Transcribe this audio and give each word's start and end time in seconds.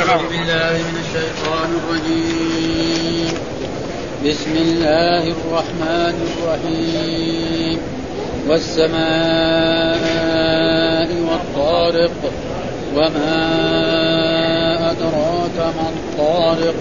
بالله 0.00 0.72
من 0.72 0.96
الشيطان 1.04 1.70
الرجيم. 1.84 3.34
بسم 4.26 4.52
الله 4.56 5.22
الرحمن 5.22 6.16
الرحيم. 6.28 7.78
والسماء 8.48 9.00
والطارق 11.30 12.16
وما 12.96 13.42
أدراك 14.90 15.56
ما 15.58 15.88
الطارق. 15.96 16.80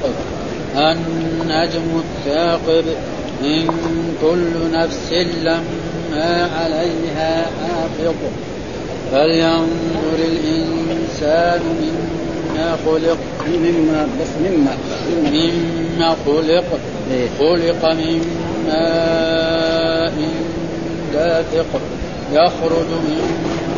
النجم 0.76 2.02
الثاقب 2.04 2.86
إن 3.44 3.68
كل 4.22 4.72
نفس 4.72 5.12
لما 5.44 6.50
عليها 6.60 7.46
حافظ 7.46 8.16
فلينظر 9.12 10.20
الإنسان 10.20 11.62
مما 11.64 12.29
خلق 12.86 13.18
مما 13.48 14.02
بس 14.22 14.32
مما 14.46 14.74
مما 15.32 16.10
خلق 16.26 16.68
إيه. 17.12 17.28
خلق 17.40 17.82
من 17.86 18.22
ماء 18.68 20.18
دافق 21.14 21.72
يخرج 22.34 22.90
من 23.08 23.22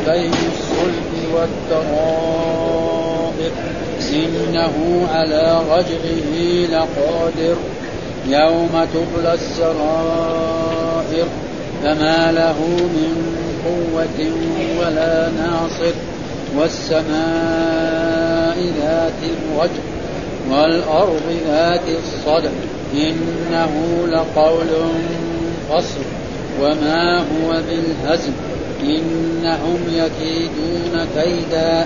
بين 0.08 0.32
الصلب 0.32 1.12
والترائب 1.34 3.52
إنه 4.14 4.76
على 5.14 5.46
رجعه 5.70 6.32
لقادر 6.72 7.56
يوم 8.28 8.74
تبلى 8.94 9.34
السرائر. 9.34 11.28
فما 11.84 12.32
له 12.32 12.60
من 12.78 13.14
قوة 13.66 14.20
ولا 14.80 15.16
ناصر. 15.30 15.94
والسماء 16.58 18.11
ذات 18.54 19.14
الرجع 19.24 19.84
والأرض 20.52 21.22
ذات 21.48 21.82
الصدع 21.88 22.50
إنه 22.94 23.74
لقول 24.08 24.68
فصل. 25.70 26.00
وما 26.62 27.20
هو 27.20 27.62
بالهزل 27.68 28.32
إنهم 28.84 29.80
يكيدون 29.94 31.08
كيدا 31.16 31.86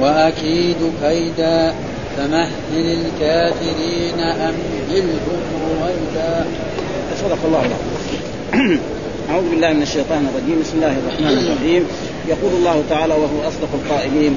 وأكيد 0.00 0.76
كيدا. 1.02 1.74
فمهل 2.16 2.74
الكافرين 2.74 4.20
أمهلهم 4.20 5.40
رويدا. 5.80 6.44
صدق 7.22 7.38
الله 7.44 7.62
العظيم. 7.66 8.80
أعوذ 9.30 9.50
بالله 9.50 9.72
من 9.72 9.82
الشيطان 9.82 10.28
الرجيم. 10.28 10.60
بسم 10.60 10.76
الله 10.76 10.96
الرحمن 10.98 11.38
الرحيم. 11.38 11.86
يقول 12.28 12.52
الله 12.52 12.82
تعالى 12.90 13.14
وهو 13.14 13.48
أصدق 13.48 13.68
القائلين. 13.74 14.36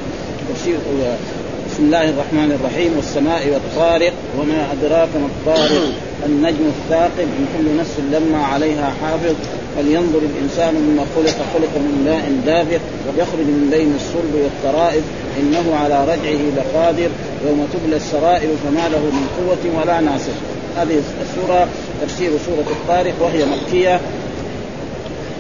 بسم 1.72 1.84
الله 1.84 2.10
الرحمن 2.10 2.52
الرحيم 2.52 2.92
والسماء 2.98 3.48
والطارق 3.48 4.14
وما 4.40 4.72
أدراك 4.72 5.10
ما 5.16 5.26
الطارق؟ 5.26 5.92
النجم 6.28 6.66
الثاقب 6.68 7.28
من 7.38 7.46
كل 7.58 7.78
نفس 7.80 7.96
لما 8.12 8.46
عليها 8.46 8.94
حافظ. 9.02 9.36
فلينظر 9.76 10.20
الإنسان 10.20 10.74
مما 10.76 11.06
خلق 11.16 11.38
خلق 11.54 11.74
من 11.76 12.02
ماء 12.06 12.26
دافق 12.46 12.82
يخرج 13.18 13.46
من 13.46 13.70
بين 13.72 13.96
الصلب 13.96 14.34
والترائب. 14.44 15.04
إنه 15.40 15.76
على 15.76 16.04
رجعه 16.04 16.42
لقادر. 16.58 17.10
يوم 17.48 17.68
تبلى 17.74 17.96
السرائر 17.96 18.50
فما 18.64 18.90
له 18.90 19.00
من 19.00 19.28
قوة 19.38 19.82
ولا 19.82 20.00
ناصر. 20.02 20.36
هذه 20.78 21.02
السورة 21.22 21.68
تفسير 22.02 22.32
سورة 22.46 22.68
الطارق 22.72 23.14
وهي 23.22 23.46
مكية. 23.46 24.00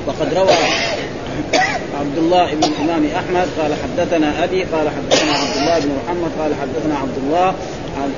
وقد 0.07 0.33
روى 0.33 0.55
عبد 1.99 2.17
الله 2.17 2.53
بن 2.53 2.63
الإمام 2.63 3.05
أحمد 3.15 3.47
قال 3.59 3.71
حدثنا 3.83 4.43
أبي 4.43 4.63
قال 4.63 4.89
حدثنا 4.89 5.31
عبد 5.31 5.57
الله 5.57 5.79
بن 5.79 5.91
محمد 6.05 6.31
قال 6.39 6.51
حدثنا 6.55 6.97
عبد 6.97 7.17
الله 7.17 7.47
عن 7.97 8.11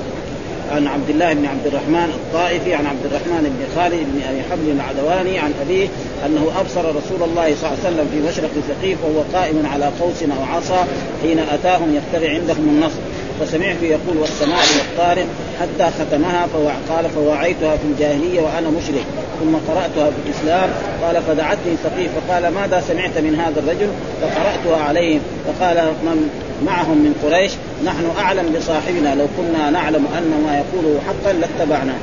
عن 0.72 0.86
عبد 0.86 1.10
الله 1.10 1.32
بن 1.32 1.46
عبد 1.46 1.66
الرحمن 1.66 2.10
الطائفي 2.14 2.74
عن 2.74 2.86
عبد 2.86 3.04
الرحمن 3.04 3.42
بن 3.42 3.80
خالد 3.80 4.06
بن 4.14 4.20
أبي 4.30 4.42
حبل 4.50 4.70
العدواني 4.70 5.38
عن 5.38 5.52
أبيه 5.62 5.88
أنه 6.26 6.52
أبصر 6.60 6.80
رسول 6.80 7.22
الله 7.22 7.54
صلى 7.54 7.70
الله 7.70 7.78
عليه 7.84 7.88
وسلم 7.88 8.08
في 8.12 8.28
مشرق 8.28 8.50
ثقيف 8.68 8.98
وهو 9.04 9.22
قائم 9.32 9.66
على 9.72 9.84
قوس 10.00 10.22
أو 10.22 10.56
عصا 10.56 10.86
حين 11.22 11.38
أتاهم 11.38 11.94
يفترع 11.94 12.30
عندهم 12.30 12.68
النصر. 12.68 13.00
فسمعت 13.40 13.82
يقول 13.82 14.16
والسماء 14.16 14.64
والطارق 14.78 15.26
حتى 15.60 15.90
ختمها 15.98 16.46
قال 16.88 17.10
فوعيتها 17.10 17.76
في 17.76 17.84
الجاهلية 17.84 18.40
وأنا 18.40 18.70
مشرك 18.70 19.04
ثم 19.40 19.56
قرأتها 19.68 20.10
في 20.10 20.16
الإسلام 20.26 20.70
قال 21.02 21.22
فدعتني 21.22 21.76
ثقيف 21.84 22.10
فقال 22.16 22.48
ماذا 22.48 22.80
سمعت 22.88 23.18
من 23.18 23.40
هذا 23.40 23.60
الرجل؟ 23.60 23.88
فقرأتها 24.22 24.84
عليهم 24.84 25.20
فقال 25.46 25.76
من 25.76 26.30
معهم 26.66 26.98
من 26.98 27.14
قريش؟ 27.24 27.52
نحن 27.84 28.10
أعلم 28.18 28.54
بصاحبنا 28.58 29.14
لو 29.14 29.26
كنا 29.36 29.70
نعلم 29.70 30.06
أن 30.18 30.42
ما 30.46 30.58
يقوله 30.58 31.00
حقا 31.06 31.32
لاتبعناه. 31.32 31.98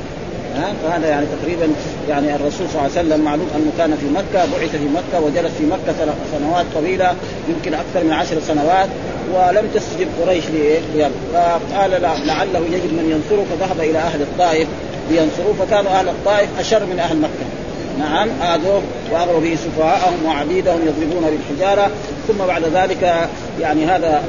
فهذا 0.82 1.08
يعني 1.08 1.26
تقريبا 1.26 1.68
يعني 2.08 2.34
الرسول 2.34 2.66
صلى 2.68 2.80
الله 2.80 2.98
عليه 2.98 3.08
وسلم 3.08 3.20
معلوم 3.24 3.48
أنه 3.56 3.70
كان 3.78 3.96
في 3.96 4.06
مكة 4.06 4.44
بعث 4.52 4.70
في 4.70 4.88
مكة 4.88 5.24
وجلس 5.24 5.52
في 5.58 5.64
مكة 5.66 6.14
سنوات 6.32 6.66
طويلة 6.74 7.14
يمكن 7.48 7.74
أكثر 7.74 8.04
من 8.04 8.12
عشر 8.12 8.40
سنوات. 8.40 8.88
ولم 9.34 9.68
تستجب 9.74 10.08
قريش 10.20 10.44
ليه؟ 10.46 10.80
فقال 11.32 11.90
لعله 12.26 12.60
يجد 12.72 12.92
من 12.92 13.10
ينصره 13.10 13.44
فذهب 13.50 13.80
إلى 13.80 13.98
أهل 13.98 14.22
الطائف 14.22 14.68
لينصروه. 15.10 15.54
فكانوا 15.60 15.90
أهل 15.90 16.08
الطائف 16.08 16.48
أشر 16.58 16.86
من 16.86 16.98
أهل 16.98 17.16
مكة. 17.16 17.46
نعم 17.98 18.28
آذوه 18.42 18.82
وأغروا 19.12 19.40
به 19.40 19.56
سفهاءهم 19.56 20.24
وعبيدهم 20.26 20.80
يضربون 20.86 21.30
بالحجارة. 21.30 21.90
ثم 22.28 22.46
بعد 22.46 22.62
ذلك 22.64 23.28
يعني 23.60 23.86
هذا 23.86 24.22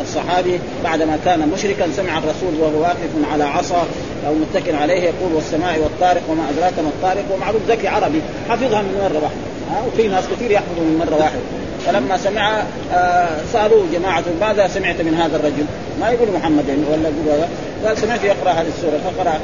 الصحابي 0.00 0.60
بعدما 0.84 1.18
كان 1.24 1.48
مشركا 1.54 1.86
سمع 1.96 2.18
الرسول 2.18 2.60
وهو 2.60 2.82
واقف 2.82 3.32
على 3.32 3.44
عصا 3.44 3.86
أو 4.26 4.34
متكل 4.34 4.74
عليه 4.74 5.02
يقول 5.02 5.32
والسماء 5.34 5.78
والطارق 5.78 6.22
وما 6.28 6.42
أدراك 6.50 6.78
ما 6.78 6.88
الطارق؟ 6.88 7.24
ومعروف 7.34 7.62
ذكي 7.68 7.88
عربي. 7.88 8.20
حفظها 8.48 8.82
من 8.82 8.98
مره 9.02 9.22
واحدة 9.22 9.86
وفي 9.86 10.08
ناس 10.08 10.24
كثير 10.36 10.50
يحفظوا 10.50 10.84
من 10.84 10.98
مرة 10.98 11.16
واحدة. 11.16 11.40
فلما 11.86 12.16
سمع 12.16 12.62
آه 12.92 13.28
سألوه 13.52 13.86
جماعة 13.92 14.24
ماذا 14.40 14.68
سمعت 14.68 15.00
من 15.00 15.14
هذا 15.14 15.36
الرجل؟ 15.36 15.64
ما 16.00 16.10
يقول 16.10 16.28
محمد 16.32 16.68
يعني 16.68 16.82
ولا 16.90 17.08
يقول 17.08 17.44
قال 17.86 17.98
سمعت 17.98 18.24
يقرأ 18.24 18.50
هذه 18.50 18.68
السورة 18.68 19.00
فقرأ. 19.04 19.40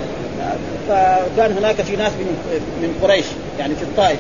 فكان 0.89 1.53
هناك 1.59 1.75
في 1.75 1.97
ناس 1.97 2.13
من 2.13 2.27
من 2.83 2.99
قريش 3.03 3.25
يعني 3.59 3.75
في 3.75 3.83
الطائف. 3.83 4.19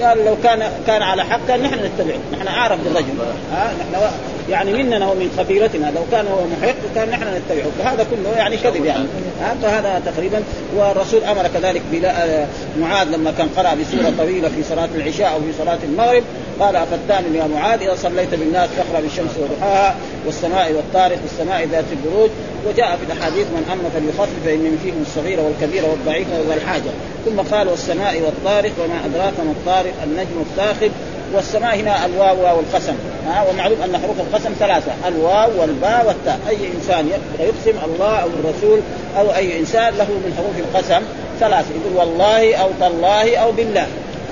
قال 0.00 0.24
لو 0.24 0.36
كان 0.42 0.72
كان 0.86 1.02
على 1.02 1.24
حق 1.24 1.40
كان 1.48 1.62
نحن 1.62 1.74
نتبعه. 1.74 2.18
نحن 2.32 2.48
أعرف 2.48 2.80
بالرجل. 2.84 3.06
ها؟ 3.52 3.72
نحن 3.80 4.02
يعني 4.50 4.72
مننا 4.72 5.10
ومن 5.10 5.30
قبيلتنا 5.38 5.92
لو 5.94 6.02
كان 6.12 6.26
هو 6.26 6.40
محق 6.46 6.74
كان 6.94 7.10
نحن 7.10 7.22
نتبعه. 7.22 7.70
فهذا 7.78 8.06
كله 8.10 8.36
يعني 8.36 8.56
كذب 8.56 8.84
يعني. 8.84 9.04
ها؟ 9.42 9.54
فهذا 9.62 10.02
تقريبا 10.06 10.42
والرسول 10.76 11.24
أمر 11.24 11.48
كذلك 11.54 11.82
بلا 11.92 12.46
معاذ 12.80 13.08
لما 13.08 13.32
كان 13.38 13.48
قرأ 13.56 13.74
بسورة 13.74 14.12
طويلة 14.18 14.48
في 14.48 14.62
صلاة 14.62 14.88
العشاء 14.94 15.32
أو 15.32 15.40
في 15.40 15.52
صلاة 15.58 15.78
المغرب. 15.84 16.22
قال 16.60 16.76
افتان 16.76 17.34
يا 17.34 17.46
معاذ 17.46 17.82
إذا 17.82 17.94
صليت 17.94 18.34
بالناس 18.34 18.70
فاقرأ 18.70 19.00
بالشمس 19.00 19.30
وضحاها 19.38 19.94
والسماء 20.26 20.72
والطارق 20.72 21.18
والسماء 21.22 21.68
ذات 21.72 21.84
البروج. 21.92 22.30
وجاء 22.66 22.96
في 22.96 23.12
الأحاديث 23.12 23.46
من 23.46 23.64
أما 23.72 23.88
فليخفف 23.94 24.32
فإن 24.44 24.78
فيهم 24.82 25.04
الصغير 25.06 25.40
والكبير 25.40 25.84
والضعيف 25.84 26.26
وذا 26.28 26.54
الحاجة. 26.54 26.92
ثم 27.24 27.56
قال 27.56 27.68
والسماء 27.68 28.20
والطارق 28.20 28.72
وما 28.84 28.94
أدراك 29.06 29.32
ما 29.38 29.50
الطارق. 29.50 29.81
النجم 30.04 30.40
الثاقب 30.40 30.92
والسماء 31.34 31.76
هنا 31.76 32.06
الواو 32.06 32.44
واو 32.44 32.60
القسم. 32.60 32.94
ها؟ 33.26 33.44
ومعلوم 33.50 33.82
أن 33.82 33.98
حروف 34.02 34.20
القسم 34.20 34.50
ثلاثة 34.58 34.92
الواو 35.08 35.60
والباء 35.60 36.06
والتاء. 36.06 36.40
أي 36.48 36.56
إنسان 36.76 37.10
يقسم 37.38 37.78
الله 37.84 38.16
أو 38.22 38.28
الرسول 38.28 38.80
أو 39.18 39.34
أي 39.34 39.58
إنسان 39.58 39.94
له 39.94 40.04
من 40.04 40.34
حروف 40.36 40.56
القسم 40.58 41.02
ثلاثة. 41.40 41.68
يقول 41.74 41.96
والله 41.96 42.54
أو 42.54 42.68
تالله 42.80 43.36
أو 43.36 43.52
بالله. 43.52 43.86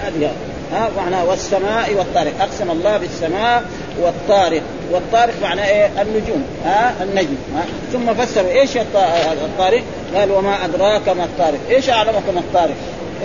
هذه 0.05 0.31
ها؟ 0.72 0.88
معناه 0.97 1.25
والسماء 1.25 1.94
والطارق. 1.94 2.32
أقسم 2.41 2.71
الله 2.71 2.97
بالسماء 2.97 3.62
والطارق. 4.03 4.62
والطارق 4.93 5.34
معناه 5.43 5.67
إيه؟ 5.67 5.87
النجوم. 6.03 6.44
ها؟ 6.65 6.94
النجم. 7.03 7.37
ها؟ 7.56 7.65
ثم 7.93 8.15
فسروا 8.15 8.50
إيش 8.50 8.77
الطارق؟ 8.77 9.82
قال 10.17 10.31
وما 10.32 10.64
أدراك 10.64 11.08
ما 11.08 11.25
الطارق. 11.25 11.58
إيش 11.70 11.91
أعلمك 11.91 12.29
ما 12.35 12.41
الطارق؟ 12.41 12.75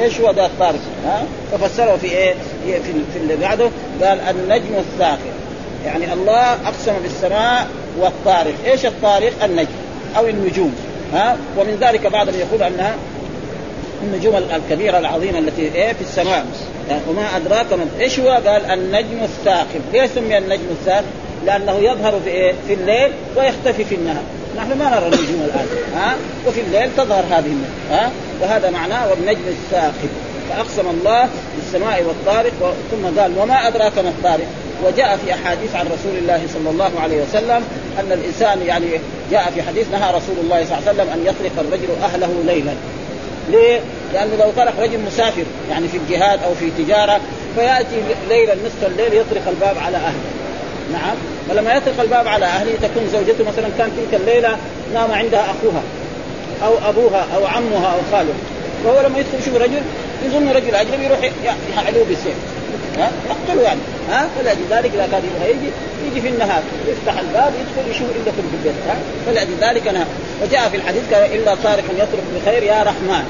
إيش 0.01 0.21
هو 0.21 0.31
ذا 0.31 0.45
الطارق؟ 0.45 0.79
ها؟ 1.05 1.23
ففسره 1.51 1.97
في 1.97 2.07
إيه؟ 2.07 2.33
في, 2.65 2.93
في 3.13 3.19
اللي 3.19 3.35
بعده 3.35 3.69
قال 4.03 4.19
النجم 4.19 4.75
الثاقب. 4.77 5.33
يعني 5.85 6.13
الله 6.13 6.53
أقسم 6.53 6.93
بالسماء 7.03 7.67
والطارق. 7.99 8.53
إيش 8.65 8.85
الطارق؟ 8.85 9.43
النجم 9.43 9.67
أو 10.17 10.27
النجوم. 10.27 10.75
ها؟ 11.13 11.37
ومن 11.57 11.77
ذلك 11.81 12.07
بعضهم 12.07 12.35
يقول 12.39 12.63
أنها 12.63 12.95
النجوم 14.03 14.35
الكبيرة 14.35 14.97
العظيمة 14.97 15.39
التي 15.39 15.61
إيه؟ 15.61 15.93
في 15.93 16.01
السماء. 16.01 16.45
وما 17.09 17.37
أدراك 17.37 17.73
من 17.73 17.97
إيش 17.99 18.19
هو؟ 18.19 18.29
قال 18.29 18.65
النجم 18.65 19.23
الثاقب، 19.23 19.81
ليش 19.93 20.11
سمي 20.15 20.37
النجم 20.37 20.67
الثاقب؟ 20.71 21.05
لأنه 21.45 21.77
يظهر 21.77 22.19
في 22.23 22.29
إيه؟ 22.29 22.53
في 22.67 22.73
الليل 22.73 23.11
ويختفي 23.37 23.85
في 23.85 23.95
النهار، 23.95 24.23
نحن 24.57 24.77
ما 24.79 24.89
نرى 24.89 25.05
النجوم 25.07 25.41
الآن 25.45 25.67
ها؟ 25.95 26.15
وفي 26.47 26.61
الليل 26.61 26.89
تظهر 26.97 27.23
هذه 27.29 27.45
النجوم 27.45 27.69
ها؟ 27.91 28.11
وهذا 28.41 28.69
معناه 28.69 29.09
والنجم 29.09 29.47
الثاقب 29.47 30.09
فأقسم 30.49 30.89
الله 30.89 31.29
بالسماء 31.55 32.03
والطارق 32.03 32.75
ثم 32.91 33.19
قال 33.19 33.31
وما 33.37 33.67
أدراك 33.67 33.97
ما 33.97 34.09
الطارق؟ 34.09 34.47
وجاء 34.83 35.17
في 35.25 35.33
أحاديث 35.33 35.75
عن 35.75 35.85
رسول 35.85 36.17
الله 36.17 36.41
صلى 36.53 36.69
الله 36.69 36.91
عليه 37.03 37.23
وسلم 37.23 37.63
أن 37.99 38.11
الإنسان 38.11 38.61
يعني 38.61 38.85
جاء 39.31 39.51
في 39.55 39.61
حديث 39.61 39.87
نهى 39.91 40.09
رسول 40.09 40.35
الله 40.43 40.65
صلى 40.65 40.77
الله 40.77 40.89
عليه 40.89 40.91
وسلم 40.91 41.09
أن 41.13 41.21
يطرق 41.25 41.59
الرجل 41.59 42.03
أهله 42.03 42.43
ليلا. 42.45 42.73
ليه؟ 43.49 43.79
لأنه 44.13 44.35
لو 44.35 44.51
طرق 44.57 44.79
رجل 44.79 44.99
مسافر 44.99 45.43
يعني 45.69 45.87
في 45.87 45.97
الجهاد 45.97 46.39
أو 46.43 46.53
في 46.55 46.83
تجارة 46.83 47.19
فيأتي 47.55 47.95
ليلا 48.29 48.55
نصف 48.55 48.87
الليل 48.87 49.13
يطرق 49.13 49.47
الباب 49.47 49.77
على 49.77 49.97
أهله. 49.97 50.34
نعم. 50.93 51.15
فلما 51.49 51.73
يطرق 51.73 52.01
الباب 52.01 52.27
على 52.27 52.45
أهله 52.45 52.71
تكون 52.81 53.09
زوجته 53.13 53.43
مثلا 53.43 53.69
كان 53.77 53.91
تلك 53.97 54.21
الليلة 54.21 54.57
نام 54.93 55.11
عندها 55.11 55.41
أخوها 55.41 55.81
أو 56.63 56.89
أبوها 56.89 57.25
أو 57.35 57.45
عمها 57.45 57.93
أو 57.93 57.99
خاله. 58.11 58.33
وهو 58.85 59.07
لما 59.07 59.19
يدخل 59.19 59.37
يشوف 59.39 59.55
رجل 59.55 59.81
يظن 60.25 60.49
رجل 60.49 60.75
أجنبي 60.75 61.05
يروح 61.05 61.19
يحلوه 61.73 62.05
بالسيف. 62.05 62.35
ها؟ 62.97 63.11
يقتله 63.29 63.63
يعني. 63.63 63.79
ها؟ 64.09 64.27
فلذلك 64.39 64.91
إذا 64.93 65.07
كان 65.11 65.21
يبغى 65.23 65.51
يجي 65.51 65.71
يجي 66.11 66.21
في 66.21 66.27
النهار 66.27 66.63
يفتح 66.87 67.19
الباب 67.19 67.53
يدخل 67.59 67.91
يشوف 67.91 68.07
إلا 68.15 68.31
في 68.31 68.39
البيت. 68.39 68.75
ها؟ 68.87 68.97
فلذلك 69.25 69.87
نهى 69.87 70.05
وجاء 70.43 70.69
في 70.69 70.77
الحديث 70.77 71.03
إلا 71.13 71.55
طارقا 71.55 71.93
يترك 71.93 72.23
بخير 72.35 72.63
يا 72.63 72.83
رحمن. 72.83 73.25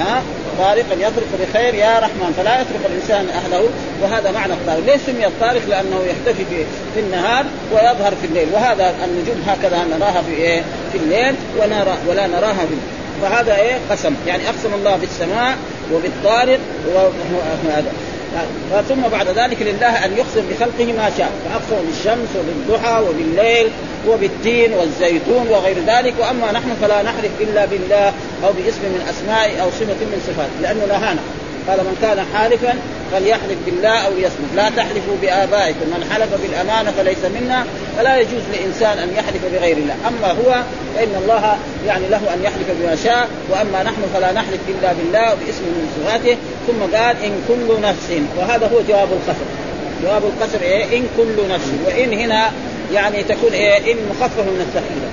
ها؟ 0.00 0.22
طارقا 0.58 0.94
يطرق 0.94 1.26
بخير 1.40 1.74
يا 1.74 1.98
رحمن 1.98 2.34
فلا 2.36 2.60
يترك 2.60 2.80
الإنسان 2.90 3.28
أهله 3.28 3.68
وهذا 4.02 4.30
معنى 4.30 4.52
الطارق، 4.52 4.86
ليش 4.86 5.00
سمي 5.06 5.26
الطارق؟ 5.26 5.62
لأنه 5.68 6.00
يختفي 6.10 6.44
في, 6.94 7.00
النهار 7.00 7.44
ويظهر 7.72 8.14
في 8.20 8.26
الليل، 8.26 8.48
وهذا 8.52 8.94
النجوم 9.04 9.42
هكذا 9.46 9.84
نراها 9.84 10.22
في 10.22 10.32
إيه؟ 10.32 10.62
في 10.92 10.98
الليل 10.98 11.34
ونرى 11.58 11.96
ولا 12.08 12.26
نراها 12.26 12.66
في. 12.68 12.74
فهذا 13.22 13.56
إيه 13.56 13.78
قسم 13.90 14.14
يعني 14.26 14.48
أقسم 14.48 14.74
الله 14.74 14.96
بالسماء 14.96 15.56
وبالطارق 15.92 16.58
وهذا 16.94 17.92
ثم 18.88 19.00
بعد 19.12 19.28
ذلك 19.28 19.62
لله 19.62 20.04
أن 20.04 20.16
يقسم 20.16 20.42
بخلقه 20.50 20.92
ما 20.92 21.10
شاء 21.18 21.30
فاقسم 21.44 21.86
بالشمس 21.86 22.28
وبالضحى 22.38 23.02
وبالليل 23.02 23.70
وبالتين 24.08 24.72
والزيتون 24.72 25.48
وغير 25.48 25.76
ذلك 25.86 26.14
وأما 26.18 26.52
نحن 26.52 26.76
فلا 26.82 27.02
نحلف 27.02 27.30
إلا 27.40 27.64
بالله 27.64 28.12
أو 28.44 28.52
باسم 28.52 28.82
من 28.82 29.06
أسماء 29.10 29.62
أو 29.62 29.70
صفة 29.70 30.00
من 30.00 30.22
صفات 30.26 30.50
لأنه 30.62 30.84
نهانا 30.86 31.20
قال 31.68 31.78
من 31.78 31.96
كان 32.02 32.24
حالفا 32.34 32.74
فليحلف 33.12 33.58
بالله 33.66 33.98
أو 34.06 34.12
ليصمت. 34.14 34.50
لا 34.56 34.68
تحلفوا 34.68 35.16
بآبائكم. 35.22 35.86
من 35.94 36.10
حلف 36.12 36.28
بالأمانة 36.42 36.90
فليس 36.90 37.24
منا. 37.40 37.64
فلا 37.96 38.20
يجوز 38.20 38.42
لإنسان 38.52 38.98
أن 38.98 39.08
يحلف 39.18 39.42
بغير 39.52 39.76
الله. 39.76 39.94
أما 40.08 40.28
هو 40.28 40.62
فإن 40.96 41.22
الله 41.22 41.58
يعني 41.86 42.08
له 42.08 42.34
أن 42.34 42.40
يحلف 42.44 42.68
بما 42.80 42.96
شاء. 43.04 43.28
وأما 43.50 43.82
نحن 43.82 44.02
فلا 44.14 44.32
نحلف 44.32 44.60
إلا 44.68 44.92
بالله 44.92 45.32
وباسم 45.32 45.64
من 45.64 45.86
صفاته 45.96 46.36
ثم 46.66 46.96
قال 46.96 47.16
إن 47.24 47.34
كل 47.48 47.80
نفس. 47.82 48.08
وهذا 48.36 48.66
هو 48.66 48.80
جواب 48.88 49.08
القسم 49.12 49.48
جواب 50.02 50.22
القسم 50.24 50.58
إيه؟ 50.62 50.98
إن 50.98 51.06
كل 51.16 51.48
نفس. 51.54 51.68
وإن 51.86 52.12
هنا 52.12 52.52
يعني 52.94 53.22
تكون 53.22 53.52
إيه؟ 53.52 53.92
إن 53.92 53.96
مخففه 54.10 54.42
من 54.42 54.60
الثقيلة. 54.66 55.08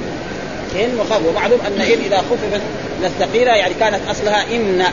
إن 0.86 0.98
مخفف. 0.98 1.28
ومعلوم 1.28 1.60
أن 1.68 1.82
إن 1.82 2.00
إذا 2.06 2.18
خففت 2.18 2.62
من 3.00 3.06
الثقيلة 3.06 3.52
يعني 3.52 3.74
كانت 3.80 4.00
أصلها 4.10 4.44
إن. 4.56 4.84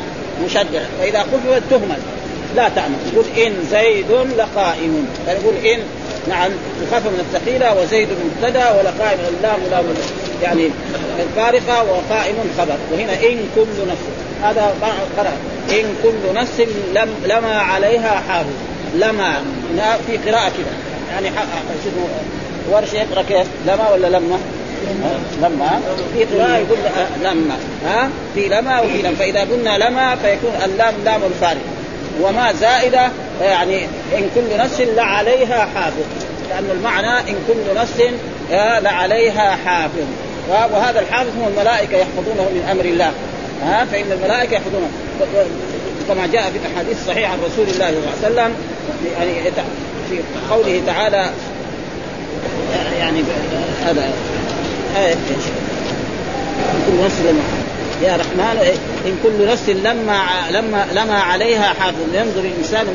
مشدع 0.44 0.80
فإذا 1.00 1.20
خففت 1.20 1.62
تهمل 1.70 1.98
لا 2.56 2.68
تعمل 2.68 2.94
يقول 3.12 3.24
إن 3.46 3.52
زيد 3.70 4.10
لقائم. 4.38 5.06
فنقول 5.26 5.54
إن 5.56 5.80
نعم 6.28 6.50
تخفف 6.82 7.06
من 7.06 7.20
الثقيلة 7.20 7.82
وزيد 7.82 8.08
مبتدأ 8.24 8.70
ولقائم 8.70 9.18
اللام 9.36 9.60
لام 9.70 9.84
يعني 10.42 10.70
الفارقة 11.18 11.82
وقائم 11.82 12.34
خبر. 12.58 12.76
وهنا 12.92 13.12
إن 13.12 13.48
كل 13.54 13.88
نفس. 13.90 14.02
هذا 14.42 14.74
قرأ 15.16 15.32
إن 15.70 15.94
كل 16.02 16.34
نفس 16.34 16.60
لم 16.94 17.08
لما 17.26 17.58
عليها 17.58 18.22
حافظ. 18.28 18.54
لما 18.94 19.42
في 20.06 20.16
قراءة 20.16 20.48
كذا 20.48 20.92
يعني 21.12 21.30
ورش 22.70 22.92
يقرأ 22.92 23.22
كيف؟ 23.22 23.46
لما 23.66 23.90
ولا 23.90 24.06
لما؟ 24.06 24.38
لما؟ 25.42 25.80
في 26.14 26.24
قراءة 26.24 26.56
يقول 26.56 26.78
لما. 27.24 27.56
ها؟ 27.84 28.08
في 28.34 28.48
لما 28.48 28.80
وفي 28.80 29.02
لما. 29.02 29.14
فإذا 29.14 29.40
قلنا 29.40 29.78
لما 29.78 30.16
فيكون 30.16 30.52
اللام 30.64 30.94
لام 31.04 31.20
الفارق. 31.24 31.62
وما 32.20 32.52
زائدة 32.52 33.10
يعني 33.40 33.84
إن 34.18 34.30
كل 34.34 34.58
نفس 34.58 34.80
لعليها 34.80 35.68
حافظ. 35.74 36.04
لأن 36.50 36.70
المعنى 36.70 37.30
إن 37.30 37.36
كل 37.48 37.80
نفس 37.80 38.02
لعليها 38.82 39.56
حافظ. 39.64 40.06
وهذا 40.48 41.00
الحافظ 41.00 41.28
هم 41.28 41.48
الملائكة 41.48 41.96
يحفظونه 41.96 42.42
من 42.42 42.68
أمر 42.70 42.84
الله. 42.84 43.12
ها؟ 43.64 43.84
فإن 43.84 44.12
الملائكة 44.12 44.54
يحفظونه. 44.54 44.88
كما 46.08 46.26
جاء 46.26 46.42
في 46.42 46.58
الأحاديث 46.58 47.00
الصحيحة 47.00 47.32
عن 47.32 47.38
رسول 47.38 47.66
الله 47.68 47.94
صلى 48.20 48.28
الله 48.28 48.42
عليه 48.42 48.52
وسلم 48.52 48.54
يعني 49.18 49.52
في 50.10 50.18
قوله 50.50 50.82
تعالى 50.86 51.30
يعني 52.98 53.22
هذا. 53.84 54.10
كل 56.86 57.04
نفس 57.04 57.20
لما 57.20 57.42
يا 58.02 58.16
رحمن 58.16 58.78
إن 59.06 59.18
كل 59.22 59.46
نفس 59.46 59.68
لما 59.68 60.22
لما 60.50 60.86
لما 60.92 61.14
عليها 61.14 61.72
حافظ. 61.80 62.14
ينظر 62.14 62.40
الإنسان 62.40 62.86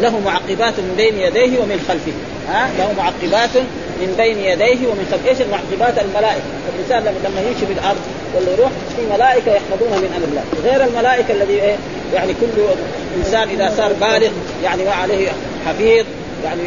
له 0.00 0.20
معقبات 0.20 0.74
من 0.78 0.94
بين 0.96 1.18
يديه 1.18 1.58
ومن 1.58 1.84
خلفه. 1.88 2.12
ها؟ 2.48 2.70
له 2.78 2.92
معقبات 2.98 3.56
من 4.00 4.14
بين 4.18 4.38
يديه 4.38 4.86
ومن 4.86 5.06
خلفه. 5.10 5.28
إيش 5.28 5.40
المعقبات؟ 5.40 6.04
الملائكة. 6.04 6.42
الإنسان 6.74 7.14
لما 7.24 7.40
يمشي 7.40 7.66
في 7.66 7.72
الأرض 7.72 8.00
ولا 8.36 8.52
يروح 8.52 8.70
في 8.96 9.14
ملائكة 9.14 9.52
يحفظونه 9.52 9.96
من 9.96 10.10
أمر 10.16 10.28
الله 10.30 10.44
غير 10.64 10.88
الملائكة 10.88 11.32
الذي 11.32 11.52
إيه 11.52 11.76
يعني 12.14 12.32
كل 12.40 12.62
إنسان 13.18 13.48
إذا 13.48 13.72
صار 13.76 13.92
بالغ 13.92 14.30
يعني 14.64 14.84
ما 14.84 14.92
عليه 14.92 15.28
حفيظ 15.66 16.06
يعني 16.44 16.62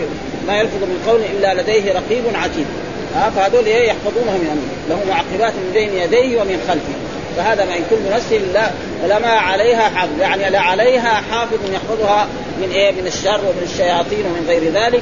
ما 0.47 0.59
يلفظ 0.59 0.83
من 0.83 1.03
قول 1.07 1.21
إلا 1.21 1.61
لديه 1.61 1.93
رقيب 1.93 2.23
عتيد. 2.35 2.65
ها 3.15 3.29
فهذول 3.29 3.65
إيه 3.65 3.87
يحفظونه 3.87 4.31
من 4.31 4.49
امره 4.51 4.75
له 4.89 5.13
معقبات 5.13 5.53
من 5.53 5.71
بين 5.73 5.93
يديه 5.93 6.41
ومن 6.41 6.63
خلفه. 6.67 6.95
فهذا 7.37 7.65
ما 7.65 7.75
إن 7.75 7.83
كل 7.89 8.15
نفس 8.15 8.31
لا 8.53 8.69
لما 9.07 9.27
عليها 9.27 9.89
حافظ. 9.89 10.19
يعني 10.19 10.49
لا 10.49 10.59
عليها 10.59 11.21
حافظ 11.31 11.59
يحفظها 11.73 12.27
من 12.61 12.71
إيه؟ 12.71 12.91
من 12.91 13.07
الشر 13.07 13.39
ومن 13.39 13.67
الشياطين 13.71 14.25
ومن 14.25 14.45
غير 14.47 14.71
ذلك. 14.73 15.01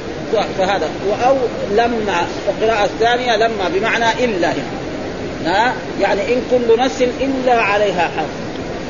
فهذا 0.58 0.88
أو 1.26 1.36
لما 1.70 2.26
القراءة 2.48 2.84
الثانية 2.84 3.36
لما 3.36 3.68
بمعنى 3.74 4.24
إلا 4.24 4.48
ها؟ 5.46 5.74
يعني 6.00 6.20
إن 6.20 6.42
كل 6.50 6.78
نفس 6.78 7.02
إلا 7.20 7.62
عليها 7.62 8.10
حافظ. 8.16 8.44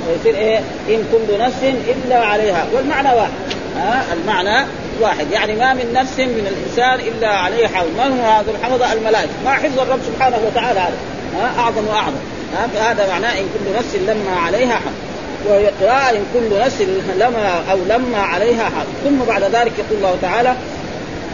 ويصير 0.08 0.40
إيه؟ 0.40 0.58
إن 0.88 1.04
كل 1.12 1.38
نفس 1.40 1.62
إلا 1.88 2.18
عليها. 2.18 2.66
والمعنى 2.74 3.08
واحد. 3.08 3.30
ها؟ 3.76 4.04
المعنى 4.12 4.66
واحد. 5.00 5.31
يعني 5.31 5.55
ما 5.55 5.75
من 5.75 5.93
نفس 5.93 6.19
من 6.19 6.46
الإنسان 6.52 7.08
إلا 7.08 7.29
عليه 7.29 7.67
حافظ 7.67 7.88
من 7.88 8.20
هو 8.20 8.31
هذا؟ 8.31 8.50
الحفظ 8.50 8.82
الملائكة. 8.82 9.32
ما 9.44 9.52
حفظ 9.52 9.81
الرب 9.81 10.00
سبحانه 10.06 10.38
وتعالى 10.46 10.81
هذا. 10.81 10.96
ها؟ 11.37 11.61
أعظم 11.61 11.87
وأعظم. 11.88 12.17
ها؟ 12.56 12.67
فهذا 12.75 13.08
معناه 13.08 13.32
إن 13.38 13.46
كل 13.55 13.79
نفس 13.79 13.94
لما 13.94 14.41
عليها 14.46 14.74
حق 14.74 15.15
وقراءة 15.46 16.10
إن 16.10 16.24
كل 16.34 16.58
نفس 16.58 16.82
لما 17.19 17.63
أو 17.70 17.79
لما 17.89 18.19
عليها 18.19 18.65
حق 18.65 18.86
ثم 19.05 19.19
بعد 19.29 19.43
ذلك 19.43 19.72
يقول 19.79 19.98
الله 19.98 20.17
تعالى 20.22 20.55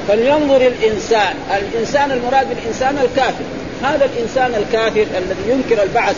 فلينظر 0.08 0.56
الإنسان. 0.66 1.34
الإنسان 1.56 2.10
المراد 2.10 2.48
بالإنسان 2.48 2.98
الكافر. 2.98 3.44
هذا 3.82 4.04
الإنسان 4.04 4.54
الكافر 4.54 5.06
الذي 5.18 5.50
ينكر 5.50 5.82
البعث 5.82 6.16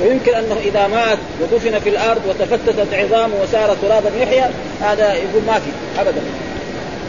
وينكر 0.00 0.38
أنه 0.38 0.56
إذا 0.64 0.86
مات 0.86 1.18
ودفن 1.40 1.78
في 1.78 1.88
الأرض 1.88 2.20
وتفتتت 2.28 2.94
عظامه 2.94 3.34
وصار 3.42 3.76
ترابا 3.82 4.10
يحيى 4.20 4.44
هذا 4.80 5.14
يقول 5.14 5.42
ما 5.46 5.54
في. 5.54 6.00
أبدا. 6.00 6.20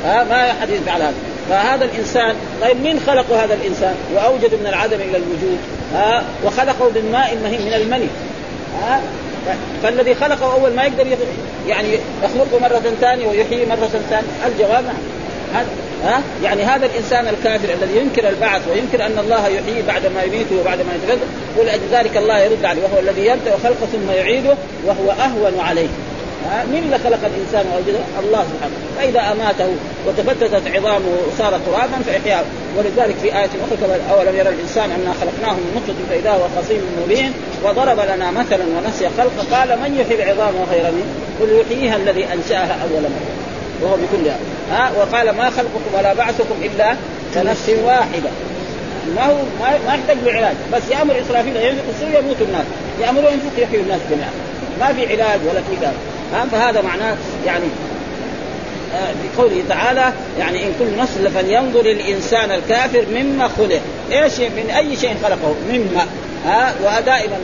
ها 0.05 0.23
ما 0.23 0.51
أحد 0.51 0.69
يفعل 0.69 1.01
هذا. 1.01 1.13
فهذا 1.49 1.85
الإنسان 1.85 2.35
طيب 2.61 2.81
مين 2.81 2.99
خلق 2.99 3.31
هذا 3.31 3.53
الإنسان؟ 3.53 3.95
وأوجد 4.15 4.53
من 4.53 4.67
العدم 4.67 4.95
إلى 4.95 5.17
الوجود 5.17 5.57
ها 5.93 6.23
وخلقه 6.45 6.89
من 6.89 7.09
ماء 7.11 7.37
مهين 7.43 7.61
من 7.61 7.73
المني 7.73 8.07
ها. 8.81 9.01
فالذي 9.83 10.15
خلقه 10.15 10.53
أول 10.53 10.73
ما 10.73 10.83
يقدر 10.83 11.05
يعني 11.67 11.87
يخلقه 12.23 12.59
مرة 12.61 12.93
ثانية 13.01 13.27
ويحيي 13.27 13.65
مرة 13.65 13.89
ثانية 14.09 14.27
الجواب 14.45 14.83
نعم 15.53 15.65
ها. 16.03 16.21
يعني 16.43 16.63
هذا 16.63 16.85
الإنسان 16.85 17.27
الكافر 17.27 17.73
الذي 17.73 17.97
ينكر 17.97 18.29
البعث 18.29 18.67
وينكر 18.67 19.05
أن 19.05 19.19
الله 19.19 19.47
يحيي 19.47 19.81
بعد 19.87 20.05
ما 20.05 20.23
يميته 20.23 20.59
وبعد 20.61 20.77
ما 20.77 20.93
يتغذى 20.95 21.25
ولذلك 21.57 22.17
الله 22.17 22.39
يرد 22.39 22.65
عليه 22.65 22.81
وهو 22.83 22.99
الذي 22.99 23.25
يبدأ 23.25 23.51
خلقه 23.63 23.85
ثم 23.91 24.11
يعيده 24.11 24.55
وهو 24.85 25.11
أهون 25.11 25.59
عليه. 25.59 25.87
مين 26.71 26.83
اللي 26.83 26.97
خلق 26.97 27.19
الإنسان 27.25 27.65
واوجده؟ 27.71 27.99
الله 28.19 28.45
سبحانه. 28.51 28.75
فإذا 28.97 29.31
أماته 29.31 29.75
وتفتتت 30.07 30.75
عظامه 30.75 31.05
وصار 31.27 31.59
ترابا 31.65 32.03
فاحياه 32.05 32.43
ولذلك 32.77 33.15
في 33.21 33.27
آية 33.37 33.49
أخرى 33.63 33.99
أولم 34.11 34.35
يرى 34.35 34.49
الإنسان 34.49 34.91
انا 34.91 35.13
خلقناه 35.21 35.53
من 35.53 35.71
نطفة 35.75 35.93
فإذا 36.09 36.31
هو 36.31 36.61
خصيم 36.61 36.81
مبين 37.03 37.33
وضرب 37.63 37.99
لنا 37.99 38.31
مثلا 38.31 38.65
ونسي 38.77 39.09
خلقه 39.17 39.57
قال 39.57 39.79
من 39.79 39.97
يحيي 39.99 40.23
العظام 40.23 40.55
وخير 40.55 40.83
منه؟ 40.83 41.13
قل 41.41 41.61
يحييها 41.61 41.95
الذي 41.95 42.25
أنشأها 42.33 42.77
أول 42.83 43.01
مرة. 43.01 43.33
وهو 43.81 43.95
بكل 43.95 44.29
ها 44.71 44.91
وقال 44.97 45.29
ما 45.29 45.49
خلقكم 45.49 45.93
ولا 45.97 46.13
بعثكم 46.13 46.55
إلا 46.61 46.95
كنفس 47.33 47.69
واحدة. 47.85 48.29
ما 49.15 49.25
هو 49.25 49.37
ما 49.87 49.93
يحتاج 49.95 50.17
بعلاج 50.25 50.55
بس 50.73 50.81
يأمر 50.91 51.21
إسرافيل 51.21 51.55
ينفق 51.55 52.19
يموت 52.19 52.41
الناس. 52.41 52.65
يامر 53.01 53.21
ينفق 53.21 53.63
يحيي 53.63 53.79
الناس 53.79 53.99
جميعا. 54.11 54.31
ما 54.79 54.93
في 54.93 55.05
علاج 55.05 55.39
ولا 55.49 55.61
في 55.61 55.85
قال 55.85 55.93
ها 56.33 56.45
فهذا 56.51 56.81
معناه 56.81 57.15
يعني 57.45 57.65
بقوله 59.23 59.63
تعالى 59.69 60.13
يعني 60.39 60.65
إن 60.65 60.73
كل 60.79 60.97
نفس 60.97 61.17
فلينظر 61.35 61.79
الإنسان 61.79 62.51
الكافر 62.51 63.05
مما 63.13 63.47
خلق. 63.47 63.81
إيش 64.11 64.39
من 64.39 64.69
أي 64.77 64.95
شيء 64.95 65.15
خلقه؟ 65.23 65.55
مما. 65.69 66.05
ها؟ 66.45 66.73
ودائما 66.83 67.37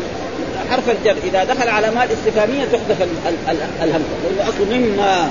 حرف 0.72 0.90
الجر 0.90 1.16
إذا 1.24 1.44
دخل 1.44 1.70
على 1.70 1.92
ما 1.92 2.04
الاستفهامية 2.04 2.66
تحذف 2.66 3.08
الهمزه 3.82 4.06
لأنه 4.24 4.50
اصله 4.50 4.78
مما. 4.78 5.30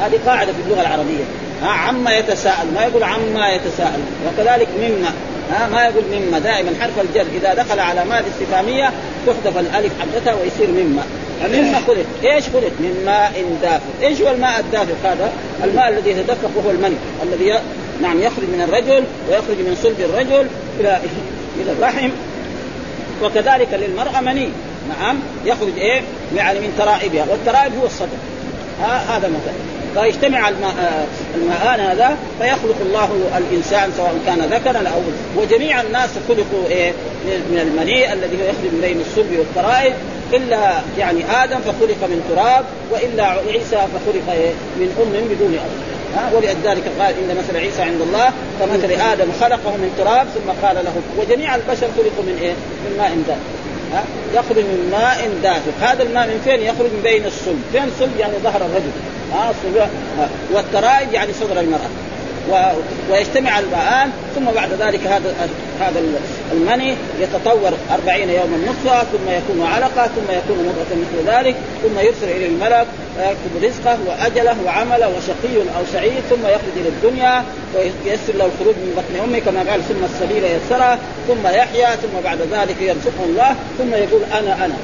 هذه 0.00 0.18
قاعدة 0.26 0.52
في 0.52 0.58
اللغة 0.66 0.80
العربية. 0.80 1.24
ها؟ 1.62 1.68
عما 1.68 2.16
يتساءل. 2.16 2.66
ما 2.74 2.82
يقول 2.82 3.02
عما 3.02 3.48
يتساءل. 3.48 4.00
وكذلك 4.26 4.68
مما. 4.80 5.12
ها؟ 5.52 5.68
ما 5.68 5.84
يقول 5.84 6.04
مما. 6.12 6.38
دائما 6.38 6.70
حرف 6.80 7.00
الجر 7.00 7.26
إذا 7.40 7.54
دخل 7.54 7.80
على 7.80 8.04
ما 8.04 8.20
الاستفهامية 8.20 8.92
تحذف 9.26 9.58
الألف 9.58 9.92
حقتها 10.00 10.34
ويصير 10.34 10.68
مما. 10.68 11.02
مما 11.48 11.80
خلق 11.86 12.06
إيش 12.24 12.44
خلق 12.44 12.72
من 12.80 13.02
ماء 13.06 13.44
دافق 13.62 13.82
إيش 14.02 14.20
هو 14.20 14.30
الماء 14.30 14.60
الدافق 14.60 14.96
هذا 15.04 15.32
الماء 15.64 15.88
الذي 15.88 16.10
يتدفق 16.10 16.50
وهو 16.56 16.70
المني. 16.70 16.96
الذي 17.22 17.60
نعم 18.02 18.22
يخرج 18.22 18.44
من 18.44 18.60
الرجل 18.68 19.04
ويخرج 19.28 19.56
من 19.58 19.78
صلب 19.82 20.00
الرجل 20.00 20.46
إلى 20.80 21.00
إلى 21.60 21.72
الرحم. 21.72 22.10
وكذلك 23.22 23.68
للمرأة 23.72 24.20
مني. 24.20 24.48
نعم 24.88 25.16
يخرج 25.44 25.78
إيه؟ 25.78 26.02
يعني 26.36 26.60
من 26.60 26.74
ترائبها. 26.78 27.26
والترائب 27.30 27.72
هو 27.80 27.86
الصدر. 27.86 28.16
هذا 28.80 29.28
مثلا 29.28 29.54
فيجتمع 29.94 30.48
الماء 30.48 31.08
الماءان 31.34 31.80
هذا 31.80 32.16
فيخلق 32.38 32.76
الله 32.80 33.08
الإنسان 33.38 33.90
سواء 33.96 34.14
كان 34.26 34.38
ذكرا 34.38 34.78
أو 34.78 35.00
وجميع 35.36 35.80
الناس 35.80 36.10
خلقوا 36.28 36.68
إيه؟ 36.68 36.92
من 37.24 37.58
المني 37.58 38.12
الذي 38.12 38.34
يخرج 38.34 38.72
من 38.72 38.80
بين 38.82 39.00
الصلب 39.00 39.38
والترائب. 39.38 39.92
إلا 40.34 40.80
يعني 40.98 41.24
آدم 41.44 41.58
فخلق 41.60 42.00
من 42.02 42.24
تراب 42.30 42.64
وإلا 42.90 43.24
عيسى 43.24 43.76
فخلق 43.76 44.32
إيه 44.32 44.52
من 44.76 44.88
أم 45.02 45.34
بدون 45.34 45.54
أب. 45.54 45.92
ولذلك 46.34 46.84
قال 47.00 47.14
إن 47.18 47.36
مثل 47.38 47.56
عيسى 47.56 47.82
عند 47.82 48.00
الله 48.00 48.32
كمثل 48.60 48.92
آدم 48.92 49.32
خلقه 49.40 49.70
من 49.76 49.94
تراب 49.98 50.26
ثم 50.26 50.66
قال 50.66 50.76
له 50.76 50.92
وجميع 51.18 51.54
البشر 51.54 51.86
خلقوا 51.96 52.24
من 52.26 52.38
إيه؟ 52.42 52.52
من 52.84 52.96
ماء 52.98 53.18
دافق 53.28 53.62
ها؟ 53.92 54.04
يخرج 54.34 54.64
من 54.64 54.88
ماء 54.90 55.30
دافق 55.42 55.90
هذا 55.90 56.02
الماء 56.02 56.26
من 56.26 56.40
فين؟ 56.44 56.60
يخرج 56.60 56.86
من 56.86 57.00
بين 57.02 57.26
الصلب. 57.26 57.62
فين 57.72 57.84
الصلب؟ 57.84 58.16
يعني 58.18 58.32
ظهر 58.44 58.60
الرجل. 58.60 58.92
ها؟ 59.32 59.52
والترائب 60.52 61.12
يعني 61.12 61.32
صدر 61.32 61.60
المرأة. 61.60 61.90
و... 62.50 62.54
ويجتمع 63.10 63.58
الماءان 63.58 64.10
ثم 64.34 64.44
بعد 64.44 64.70
ذلك 64.80 65.06
هذا 65.06 65.48
هذا 65.80 66.02
المني 66.52 66.94
يتطور 67.20 67.72
أربعين 67.90 68.30
يوما 68.30 68.56
نطفة 68.56 68.98
ثم 69.02 69.30
يكون 69.30 69.66
علقة 69.66 70.06
ثم 70.06 70.32
يكون 70.32 70.66
مضغة 70.66 70.96
مثل 71.02 71.30
ذلك 71.30 71.56
ثم 71.82 71.98
يرسل 71.98 72.36
إلى 72.36 72.46
الملك 72.46 72.86
ويكتب 73.18 73.64
رزقه 73.64 73.98
وأجله 74.06 74.56
وعمله 74.66 75.08
وشقي 75.08 75.56
أو 75.78 75.82
سعيد 75.92 76.22
ثم 76.30 76.46
يخرج 76.46 76.74
إلى 76.76 76.88
الدنيا 76.88 77.44
وييسر 77.74 78.34
له 78.34 78.46
الخروج 78.46 78.74
من 78.74 78.92
بطن 78.96 79.24
أمه 79.24 79.38
كما 79.38 79.70
قال 79.70 79.80
ثم 79.88 80.04
السبيل 80.04 80.44
يسره 80.44 80.98
ثم 81.28 81.46
يحيا 81.46 81.96
ثم 81.96 82.20
بعد 82.24 82.38
ذلك 82.52 82.76
يرزقه 82.80 83.24
الله 83.24 83.54
ثم 83.78 83.94
يقول 83.94 84.22
أنا 84.32 84.64
أنا. 84.64 84.74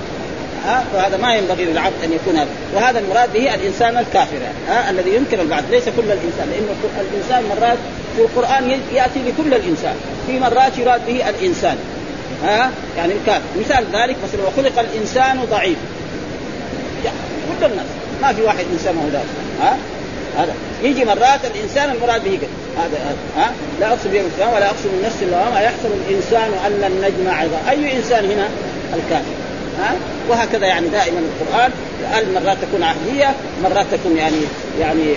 ها؟ 0.65 0.85
فهذا 0.93 1.17
ما 1.17 1.35
ينبغي 1.35 1.65
للعبد 1.65 1.95
أن 2.05 2.13
يكون 2.13 2.37
هذا. 2.37 2.49
وهذا 2.75 2.99
المراد 2.99 3.33
به 3.33 3.55
الإنسان 3.55 3.99
الكافر 3.99 4.39
ها؟ 4.69 4.91
الذي 4.91 5.15
ينكر 5.15 5.41
البعث 5.41 5.65
ليس 5.71 5.85
كل 5.85 6.05
الإنسان 6.05 6.49
لأن 6.51 6.69
الإنسان 7.01 7.43
مرات 7.49 7.79
في 8.19 8.25
القران 8.25 8.71
يأتي 8.95 9.19
لكل 9.27 9.55
الإنسان 9.55 9.95
في 10.27 10.39
مرات 10.39 10.79
يراد 10.79 11.07
به 11.07 11.29
الإنسان. 11.29 11.77
ها؟ 12.45 12.71
يعني 12.97 13.13
الكافر 13.13 13.45
مثال 13.61 13.85
ذلك 13.93 14.17
مثلا 14.25 14.43
وخلق 14.47 14.79
الإنسان 14.79 15.41
ضعيف. 15.51 15.77
كل 17.61 17.67
الناس. 17.67 17.87
ما 18.23 18.33
في 18.33 18.43
واحد 18.43 18.65
إنسان 18.73 18.97
هو 18.97 19.21
ها؟ 19.65 19.77
هذا. 20.39 20.55
يجي 20.83 21.05
مرات 21.05 21.41
الإنسان 21.45 21.91
المراد 21.91 22.25
به 22.25 22.39
هذا 22.79 23.17
ها؟ 23.37 23.51
لا 23.81 23.89
اقسم 23.89 24.11
بيوم 24.11 24.27
القيامه 24.27 24.55
ولا 24.55 24.67
اقسم 24.67 24.89
النفس 25.01 25.17
اللوامه 25.23 25.61
يحسب 25.61 25.91
الإنسان 26.09 26.51
أن 26.67 26.73
لن 26.73 27.05
نجمع 27.05 27.41
عظام. 27.41 27.61
أي 27.71 27.97
إنسان 27.97 28.25
هنا؟ 28.25 28.49
الكافر 28.95 29.35
ها؟ 29.81 29.95
وهكذا 30.29 30.67
يعني 30.67 30.89
دائما 30.89 31.19
القرآن. 31.19 31.71
مرات 32.35 32.57
تكون 32.63 32.83
عهدية؟ 32.83 33.35
مرات 33.65 33.87
تكون 33.93 34.17
يعني 34.17 34.37
يعني 34.81 35.15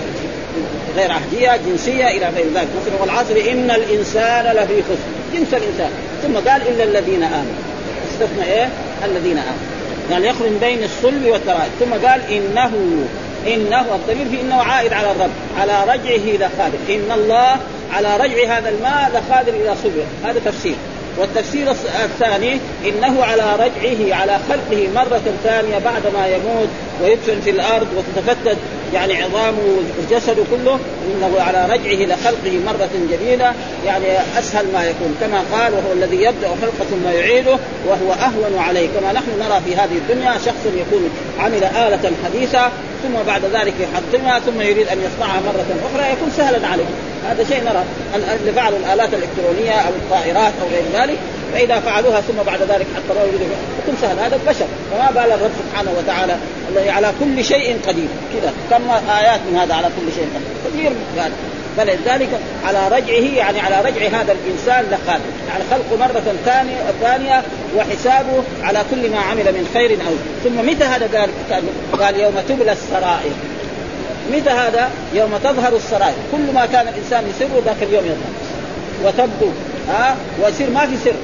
غير 0.98 1.12
عهدية 1.12 1.60
جنسية 1.68 2.08
إلى 2.08 2.26
غير 2.36 2.46
ذلك. 2.56 2.68
مثلا 2.82 3.02
والعصر 3.02 3.52
إن 3.52 3.72
الإنسان 3.72 4.56
لفي 4.56 4.84
خسر. 4.84 5.12
جنس 5.34 5.54
الإنسان. 5.54 5.90
ثم 6.24 6.50
قال 6.50 6.62
إلا 6.68 6.84
الذين 6.84 7.24
آمنوا. 7.24 7.62
استثنى 8.12 8.44
إيه؟ 8.44 8.70
الذين 9.06 9.38
آمنوا. 9.38 9.72
يعني 10.12 10.28
يخرج 10.28 10.52
بين 10.62 10.84
الصلب 10.84 11.26
والترائب. 11.26 11.72
ثم 11.80 12.08
قال 12.08 12.22
إنه 12.32 12.72
إنه 13.48 13.86
الضمير 13.96 14.30
في 14.30 14.42
إنه 14.42 14.56
عائد 14.56 14.94
على 14.94 15.12
الرب. 15.12 15.32
على 15.60 15.84
رجعه 15.84 16.38
لقادر 16.38 16.78
إن 16.90 17.12
الله 17.12 17.56
على 17.94 18.18
رجع 18.18 18.58
هذا 18.58 18.70
الماء 18.70 19.12
لقادر 19.14 19.54
إلى 19.54 19.76
صلبه 19.84 20.04
هذا 20.26 20.40
تفسير. 20.46 20.76
والتفسير 21.18 21.72
الثاني 22.04 22.58
إنه 22.86 23.24
على 23.24 23.56
رجعه 23.56 24.16
على 24.22 24.40
خلقه 24.50 24.88
مرة 24.96 25.22
ثانية 25.44 25.78
بعد 25.78 26.14
ما 26.14 26.28
يموت 26.28 26.70
ويدفن 27.04 27.42
في 27.42 27.50
الأرض 27.50 27.88
وتتفتت 27.98 28.58
يعني 28.94 29.24
عظامه 29.24 29.60
وجسده 30.00 30.44
كله 30.52 30.80
إنه 31.08 31.42
على 31.42 31.66
رجعه 31.66 32.16
لخلقه 32.16 32.60
مرة 32.66 32.90
جديده 33.12 33.54
يعني 33.86 34.08
أسهل 34.40 34.66
ما 34.74 34.84
يكون. 34.84 35.16
كما 35.22 35.44
قال 35.52 35.74
وهو 35.74 35.94
الذي 35.94 36.16
يبدأ 36.16 36.48
خلقه 36.48 36.86
ثم 36.90 37.10
يعيده 37.10 37.58
وهو 37.88 38.14
أهون 38.14 38.60
عليه. 38.60 38.88
كما 38.88 39.14
نحن 39.14 39.30
نرى 39.40 39.62
في 39.66 39.76
هذه 39.76 39.98
الدنيا 39.98 40.34
شخص 40.46 40.66
يكون 40.66 41.10
عمل 41.40 41.64
آلة 41.64 42.12
حديثة 42.26 42.70
ثم 43.04 43.14
بعد 43.28 43.42
ذلك 43.46 43.74
يحطمها 43.80 44.40
ثم 44.40 44.62
يريد 44.62 44.88
أن 44.88 44.98
يصنعها 44.98 45.42
مرة 45.42 45.66
أخرى 45.92 46.12
يكون 46.14 46.32
سهلا 46.38 46.68
عليه. 46.68 46.86
هذا 47.30 47.44
شيء 47.44 47.64
نرى. 47.64 47.84
اللي 48.42 48.52
فعلوا 48.52 48.78
الآلات 48.78 49.10
الإلكترونية 49.14 49.72
أو 49.72 49.90
الطائرات 49.90 50.54
أو 50.62 50.68
غير 50.68 50.84
ذلك. 51.02 51.18
فإذا 51.54 51.80
فعلوها 51.80 52.22
ثم 52.22 52.44
بعد 52.46 52.62
ذلك 52.62 52.88
حتى 52.96 53.20
لو 53.20 53.26
يريدوا 53.26 53.56
يكون 53.84 53.98
سهل. 54.02 54.20
هذا 54.20 54.36
البشر 54.36 54.66
فما 54.92 55.12
بال 55.12 55.32
الرب 55.32 55.52
سبحانه 55.60 55.92
وتعالى 55.98 56.36
الذي 56.70 56.90
على 56.90 57.12
كل 57.20 57.46
شيء 57.46 57.80
قدير. 57.88 58.08
كذا. 58.34 58.54
كم 58.70 58.90
آيات 59.20 59.40
من 59.52 59.58
هذا 59.58 59.74
على 59.74 59.88
كل 59.88 60.14
شيء 60.16 60.28
قدير؟ 60.36 60.52
كثير 60.66 61.22
قال 61.22 61.32
فلذلك 61.78 62.30
على 62.66 62.88
رجعه 62.88 63.36
يعني 63.36 63.60
على 63.60 63.82
رجع 63.90 64.20
هذا 64.20 64.32
الإنسان 64.32 64.86
لقادر 64.92 65.24
يعني 65.50 65.64
خلقه 65.72 65.98
مرة 66.00 66.24
ثانية 66.46 66.76
ثانية 67.02 67.44
وحسابه 67.78 68.44
على 68.64 68.80
كل 68.92 69.10
ما 69.10 69.20
عمل 69.20 69.44
من 69.44 69.70
خير 69.74 69.92
أو. 69.92 70.14
ثم 70.44 70.70
متى 70.70 70.84
هذا 70.84 71.20
قال؟ 71.20 71.30
قال 72.00 72.20
يوم 72.20 72.34
تبلى 72.50 72.72
السرائر. 72.72 73.32
متى 74.34 74.50
هذا؟ 74.50 74.90
يوم 75.14 75.38
تظهر 75.44 75.76
السرائر، 75.76 76.14
كل 76.32 76.54
ما 76.54 76.66
كان 76.66 76.88
الإنسان 76.88 77.24
يسره 77.30 77.62
ذاك 77.66 77.84
اليوم 77.84 78.06
يظهر. 78.06 78.32
وتبدو. 79.06 79.52
ها؟ 79.90 80.16
ويصير 80.44 80.70
ما 80.70 80.86
في 80.86 80.98
سر. 81.06 81.16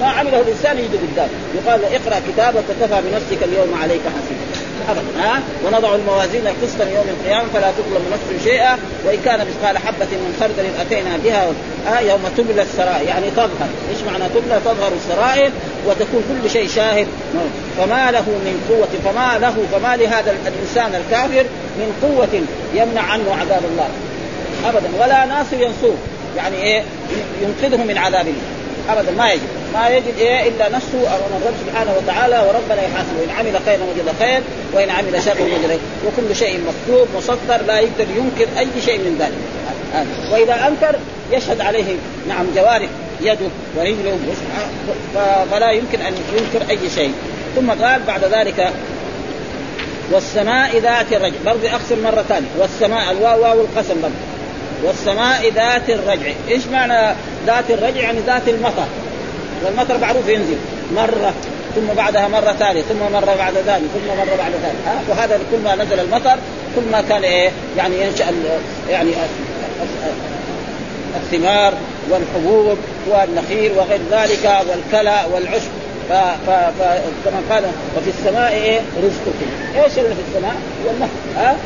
ما 0.00 0.06
عمله 0.06 0.40
الإنسان 0.40 0.78
يجد 0.78 1.00
قدام 1.12 1.28
يقال 1.54 1.84
اقرأ 1.84 2.20
كتابك 2.28 2.64
وكفى 2.70 3.02
بنفسك 3.02 3.42
اليوم 3.42 3.78
عليك 3.82 4.00
حسيبا. 4.00 4.68
ها؟ 5.18 5.42
ونضع 5.66 5.94
الموازين 5.94 6.46
القسط 6.46 6.80
يوم 6.80 7.06
القيامة 7.08 7.48
فلا 7.54 7.70
تظلم 7.70 8.04
نفس 8.12 8.44
شيئا. 8.44 8.78
وإن 9.06 9.18
كان 9.24 9.38
مثقال 9.38 9.78
حبة 9.78 10.06
من 10.06 10.36
خردل 10.40 10.64
أتينا 10.80 11.16
بها 11.24 11.46
ها؟ 11.86 12.00
يوم 12.00 12.20
تبلى 12.36 12.62
السرائر. 12.62 13.08
يعني 13.08 13.30
تظهر. 13.30 13.68
إيش 13.90 14.02
معنى 14.12 14.24
تبلى؟ 14.34 14.60
تظهر 14.64 14.92
السرائر 14.96 15.50
وتكون 15.86 16.22
كل 16.28 16.50
شيء 16.50 16.68
شاهد. 16.68 17.06
فما 17.78 18.10
له 18.10 18.28
من 18.28 18.66
قوة 18.68 19.12
فما 19.12 19.38
له 19.38 19.56
فما 19.72 19.96
لهذا 19.96 20.36
الإنسان 20.46 20.94
الكافر 20.94 21.44
من 21.78 21.92
قوة 22.02 22.42
يمنع 22.74 23.02
عنه 23.02 23.34
عذاب 23.40 23.62
الله. 23.72 23.88
ابدا. 24.64 24.88
ولا 25.00 25.26
ناصر 25.26 25.56
ينصره 25.56 25.96
يعني 26.36 26.56
إيه؟ 26.56 26.82
ينقذه 27.42 27.84
من 27.84 27.98
عذاب 27.98 28.26
الله. 28.26 28.98
ابدا. 28.98 29.12
ما 29.12 29.32
يجد 29.32 29.57
ما 29.74 29.88
يجد 29.88 30.18
إيه 30.18 30.48
إلا 30.48 30.68
نفسه 30.68 30.98
امام 30.98 31.42
الرب 31.42 31.54
سبحانه 31.66 31.94
وتعالى 31.98 32.38
وربنا 32.38 32.82
يحاسبه 32.82 33.24
ان 33.24 33.30
عمل 33.38 33.60
خيرا 33.66 33.82
وجد 33.82 34.14
خير 34.18 34.42
وإن 34.72 34.90
عمل 34.90 35.22
شرا 35.22 35.42
وجد 35.42 35.80
وكل 36.06 36.36
شيء 36.36 36.60
مكتوب 36.60 37.08
مسطر 37.16 37.62
لا 37.66 37.80
يقدر 37.80 38.06
ينكر 38.16 38.58
أي 38.58 38.68
شيء 38.84 38.98
من 38.98 39.16
ذلك. 39.20 39.38
وإذا 40.32 40.68
أنكر 40.68 40.98
يشهد 41.32 41.60
عليه 41.60 41.84
نعم 42.28 42.46
جوارح 42.56 42.88
يده 43.20 43.48
ورجله 43.76 44.18
فلا 45.50 45.70
يمكن 45.70 46.00
أن 46.00 46.14
ينكر 46.32 46.70
أي 46.70 46.90
شيء. 46.94 47.12
ثم 47.56 47.70
قال 47.70 48.02
بعد 48.02 48.24
ذلك 48.24 48.72
والسماء 50.12 50.78
ذات 50.78 51.12
الرجع. 51.12 51.36
برضه 51.46 51.70
أقسم 51.70 52.02
مرة 52.04 52.24
ثانية. 52.28 52.48
والسماء 52.58 53.10
الواو 53.10 53.42
واو 53.42 53.60
القسم 53.60 53.94
برضه 54.02 54.14
والسماء 54.84 55.52
ذات 55.54 55.90
الرجع. 55.90 56.32
إيش 56.48 56.66
معنى 56.66 57.14
ذات 57.46 57.70
الرجع؟ 57.70 58.00
يعني 58.00 58.18
ذات 58.26 58.48
المطر. 58.48 58.86
والمطر 59.64 59.98
معروف 59.98 60.28
ينزل 60.28 60.56
مرة 60.94 61.34
ثم 61.74 61.94
بعدها 61.96 62.28
مرة 62.28 62.52
ثانية 62.52 62.82
ثم 62.82 63.12
مرة 63.12 63.34
بعد 63.38 63.54
ذلك 63.54 63.82
ثم 63.94 64.18
مرة 64.18 64.36
بعد 64.38 64.52
ذلك. 64.52 64.76
ها؟ 64.86 65.00
وهذا 65.08 65.38
كل 65.52 65.58
ما 65.64 65.74
نزل 65.74 66.00
المطر 66.00 66.36
كل 66.76 66.82
ما 66.92 67.00
كان 67.08 67.24
إيه؟ 67.24 67.50
يعني 67.76 68.02
ينشأ 68.02 68.24
يعني 68.90 69.10
الثمار 71.16 71.74
والحبوب 72.10 72.78
والنخيل 73.08 73.72
وغير 73.72 74.00
ذلك 74.10 74.50
والكلى 74.70 75.24
والعشب. 75.32 75.70
فكما 76.08 77.42
قال 77.50 77.64
وفي 77.96 78.10
السماء 78.10 78.52
إيه؟ 78.52 78.80
رزقكم. 78.96 79.46
إيش 79.76 79.98
اللي 79.98 80.14
في 80.14 80.22
السماء؟ 80.28 80.56
والنهر 80.86 81.08
ها؟ 81.36 81.56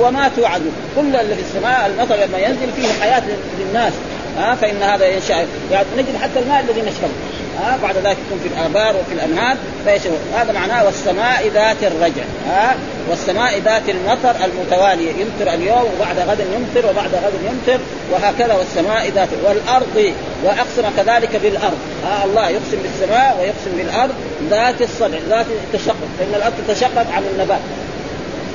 وما 0.00 0.30
توعدون. 0.36 0.72
كل 0.96 1.16
اللي 1.16 1.34
في 1.34 1.40
السماء 1.40 1.86
المطر 1.86 2.14
لما 2.14 2.38
ينزل 2.38 2.72
فيه 2.76 2.88
حياة 3.00 3.22
للناس. 3.58 3.92
ها؟ 4.38 4.54
فإن 4.54 4.82
هذا 4.82 5.06
ينشا 5.06 5.46
يعني 5.72 5.86
نجد 5.96 6.16
حتى 6.22 6.38
الماء 6.38 6.60
الذي 6.60 6.80
نشربه. 6.80 7.12
ها 7.58 7.78
بعد 7.82 7.96
ذلك 7.96 8.16
يكون 8.26 8.38
في 8.42 8.48
الآبار 8.48 8.96
وفي 8.96 9.12
الأنهار 9.12 9.56
فيشرب 9.84 10.12
هذا 10.34 10.52
معناه 10.52 10.84
والسماء 10.84 11.48
ذات 11.48 11.76
الرجع 11.82 12.22
ها؟ 12.48 12.76
والسماء 13.10 13.58
ذات 13.58 13.82
المطر 13.88 14.34
المتواليه 14.44 15.10
يمطر 15.10 15.54
اليوم 15.54 15.90
وبعد 15.96 16.18
غد 16.18 16.40
يمطر 16.40 16.90
وبعد 16.90 17.10
غد 17.14 17.32
يمطر 17.44 17.80
وهكذا 18.12 18.54
والسماء 18.54 19.08
ذات 19.08 19.28
والأرض 19.44 20.12
وأقسم 20.44 20.82
كذلك 20.96 21.36
بالأرض 21.36 21.78
ها؟ 22.04 22.24
الله 22.24 22.48
يقسم 22.48 22.78
بالسماء 22.82 23.36
ويقسم 23.40 23.76
بالأرض 23.76 24.14
ذات 24.50 24.82
الصدع 24.82 25.18
ذات 25.28 25.46
التشقق 25.64 26.08
فان 26.18 26.34
الأرض 26.34 26.54
تتشقق 26.68 27.06
عن 27.12 27.22
النبات. 27.32 27.60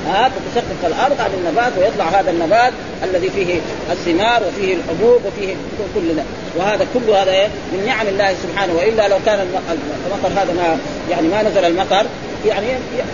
ها 0.06 0.28
تتشقق 0.28 0.86
الأرض 0.86 1.20
عن 1.20 1.30
النبات 1.34 1.72
ويطلع 1.78 2.04
هذا 2.04 2.30
النبات 2.30 2.72
الذي 3.04 3.30
فيه 3.30 3.60
الثمار 3.92 4.42
وفيه 4.48 4.74
الحبوب 4.74 5.20
وفيه 5.26 5.54
كل 5.94 6.14
ذا 6.16 6.24
وهذا 6.56 6.86
كل 6.94 7.10
هذا 7.10 7.30
إيه؟ 7.30 7.46
من 7.72 7.86
نعم 7.86 8.06
الله 8.06 8.34
سبحانه. 8.42 8.74
وإلا 8.74 9.08
لو 9.08 9.16
كان 9.26 9.40
المطر 9.40 10.40
هذا 10.40 10.52
ما 10.52 10.78
يعني 11.10 11.28
ما 11.28 11.42
نزل 11.42 11.64
المطر 11.64 12.06
يعني 12.46 12.66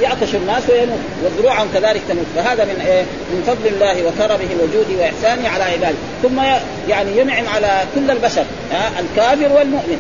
يعطش 0.03 0.35
الناس 0.35 0.63
ويموت 0.71 0.99
وذروعهم 1.25 1.69
كذلك 1.75 2.01
تموت. 2.09 2.27
فهذا 2.37 2.65
من 2.65 2.85
إيه؟ 2.87 3.03
من 3.03 3.43
فضل 3.47 3.67
الله 3.67 4.07
وكرمه 4.07 4.51
وجوده 4.63 5.03
وإحسانه 5.03 5.49
على 5.49 5.65
عباده. 5.65 5.97
ثم 6.23 6.41
يعني 6.89 7.19
ينعم 7.19 7.49
على 7.49 7.83
كل 7.95 8.11
البشر 8.11 8.45
ها؟ 8.73 8.91
الكافر 9.01 9.53
والمؤمن. 9.53 9.99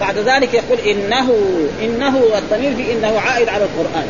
بعد 0.00 0.18
ذلك 0.18 0.54
يقول 0.54 0.78
انه 0.78 1.34
إنه 1.82 2.22
الضمير 2.38 2.74
في 2.76 2.92
إنه 2.92 3.20
عائد 3.20 3.48
على 3.48 3.64
القرآن. 3.64 4.06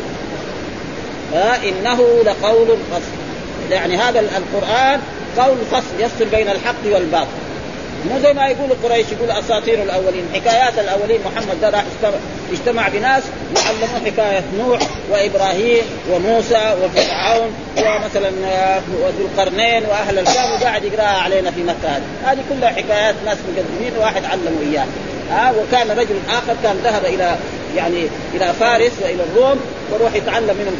إنه 1.33 2.23
لقول 2.25 2.67
فصل. 2.91 3.71
يعني 3.71 3.97
هذا 3.97 4.19
القرآن 4.19 5.01
قول 5.37 5.57
فصل 5.71 5.99
يفصل 5.99 6.25
بين 6.25 6.49
الحق 6.49 6.85
والباطل. 6.85 7.27
مو 8.09 8.19
زي 8.19 8.33
ما 8.33 8.47
يقول 8.47 8.69
قريش 8.83 9.05
يقول 9.11 9.31
أساطير 9.31 9.83
الأولين. 9.83 10.25
حكايات 10.33 10.79
الأولين 10.79 11.19
محمد 11.25 11.61
ده 11.61 11.69
راح 11.69 11.83
اجتمع 12.51 12.87
بناس 12.87 13.23
وعلموه 13.55 14.05
حكاية 14.05 14.43
نوح 14.57 14.79
وإبراهيم 15.11 15.83
وموسى 16.11 16.75
وفرعون 16.83 17.53
ومثلا 17.77 18.29
وذو 19.03 19.25
القرنين 19.25 19.83
وأهل 19.85 20.19
الكهف 20.19 20.61
وقاعد 20.61 20.83
يقرأها 20.83 21.17
علينا 21.17 21.51
في 21.51 21.63
مكة 21.63 21.89
هذه. 21.89 22.31
هذه 22.31 22.39
كلها 22.49 22.69
حكايات 22.69 23.15
ناس 23.25 23.37
مقدمين 23.37 23.91
واحد 23.99 24.25
علموا 24.25 24.61
إياها. 24.71 24.87
ها 25.31 25.51
وكان 25.51 25.91
رجل 25.91 26.15
آخر 26.29 26.55
كان 26.63 26.75
ذهب 26.83 27.05
إلى 27.05 27.35
يعني 27.75 28.07
إلى 28.33 28.53
فارس 28.59 28.91
وإلى 29.01 29.23
الروم 29.23 29.59
وروح 29.91 30.15
يتعلم 30.15 30.55
منهم 30.59 30.75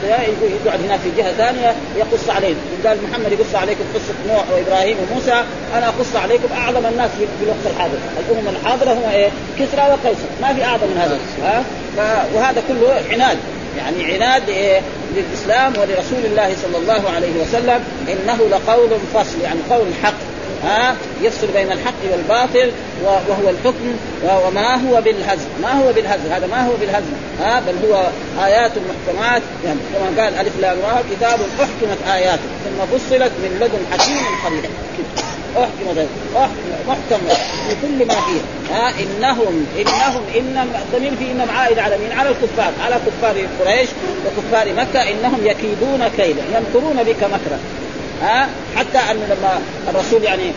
يقعد 0.66 0.80
هناك 0.86 1.00
في 1.00 1.10
جهة 1.18 1.32
ثانية 1.32 1.76
يقص 1.98 2.30
عليهم 2.30 2.56
قال 2.86 2.98
محمد 3.10 3.32
يقص 3.32 3.56
عليكم 3.56 3.84
قصة 3.96 4.34
نوح 4.34 4.44
وإبراهيم 4.52 4.98
وموسى 4.98 5.44
أنا 5.76 5.88
أقص 5.88 6.16
عليكم 6.16 6.48
أعظم 6.58 6.86
الناس 6.86 7.10
في 7.12 7.44
الوقت 7.44 7.66
الحاضر. 7.76 7.98
الأمم 8.20 8.48
الحاضرة 8.48 8.94
هم 8.94 9.10
إيه؟ 9.14 9.30
كسرى 9.60 9.82
وقيصر. 9.82 10.28
ما 10.42 10.54
في 10.54 10.64
أعظم 10.64 10.88
من 10.88 10.98
هذا. 10.98 11.20
ها؟ 11.44 11.64
وهذا 12.36 12.64
كله 12.68 13.02
عناد. 13.12 13.38
يعني 13.78 14.14
عناد 14.14 14.50
إيه؟ 14.50 14.82
للإسلام 15.16 15.74
ولرسول 15.74 16.26
الله 16.26 16.56
صلى 16.64 16.78
الله 16.78 17.10
عليه 17.16 17.42
وسلم 17.42 17.84
إنه 18.10 18.48
لقول 18.52 18.90
فصل 19.14 19.42
يعني 19.44 19.60
قول 19.70 19.88
حق. 20.04 20.31
ها 20.64 20.96
يفصل 21.22 21.48
بين 21.48 21.72
الحق 21.72 21.94
والباطل 22.12 22.72
وهو 23.04 23.50
الحكم 23.50 23.96
وما 24.24 24.76
هو 24.76 25.02
بالهزل 25.02 25.48
ما 25.62 25.72
هو 25.72 25.94
بالهزل 25.94 26.32
هذا 26.32 26.48
ما 26.48 26.68
هو 26.68 26.72
بالهزل 26.80 27.14
ها 27.42 27.60
بل 27.60 27.76
هو 27.90 28.08
آيات 28.46 28.72
محكمات. 28.72 29.42
يعني 29.66 29.80
كما 29.94 30.24
قال 30.24 30.34
ألف 30.38 30.60
لام 30.62 30.78
كتاب 31.12 31.40
أحكمت 31.60 32.08
آياته. 32.14 32.42
ثم 32.66 32.98
فصلت 32.98 33.32
من 33.44 33.58
لدن 33.62 33.80
حكيم 33.92 34.24
خبير 34.46 34.70
أحكمت 35.58 36.08
محكم 36.88 37.28
في 37.68 37.76
كل 37.82 38.06
ما 38.06 38.14
فيه. 38.14 38.42
ها 38.74 38.90
انهم 38.90 39.66
انهم 39.80 40.24
ان 40.38 40.68
الضمير 40.76 41.16
في 41.16 41.32
إنهم 41.32 41.50
عائد 41.50 41.80
على 41.80 41.98
مين؟ 41.98 42.12
على 42.12 42.30
الكفار. 42.30 42.74
على 42.86 42.96
كفار 42.96 43.36
قريش 43.60 43.90
وكفار 44.26 44.74
مكة 44.74 45.02
إنهم 45.12 45.40
يكيدون 45.44 46.08
كيدا 46.18 46.44
يمكرون 46.56 47.04
بك 47.04 47.24
مكرا. 47.24 47.60
ها؟ 48.22 48.50
حتى 48.76 48.98
أن 49.12 49.18
لما 49.18 49.62
الرسول 49.90 50.24
يعني 50.24 50.52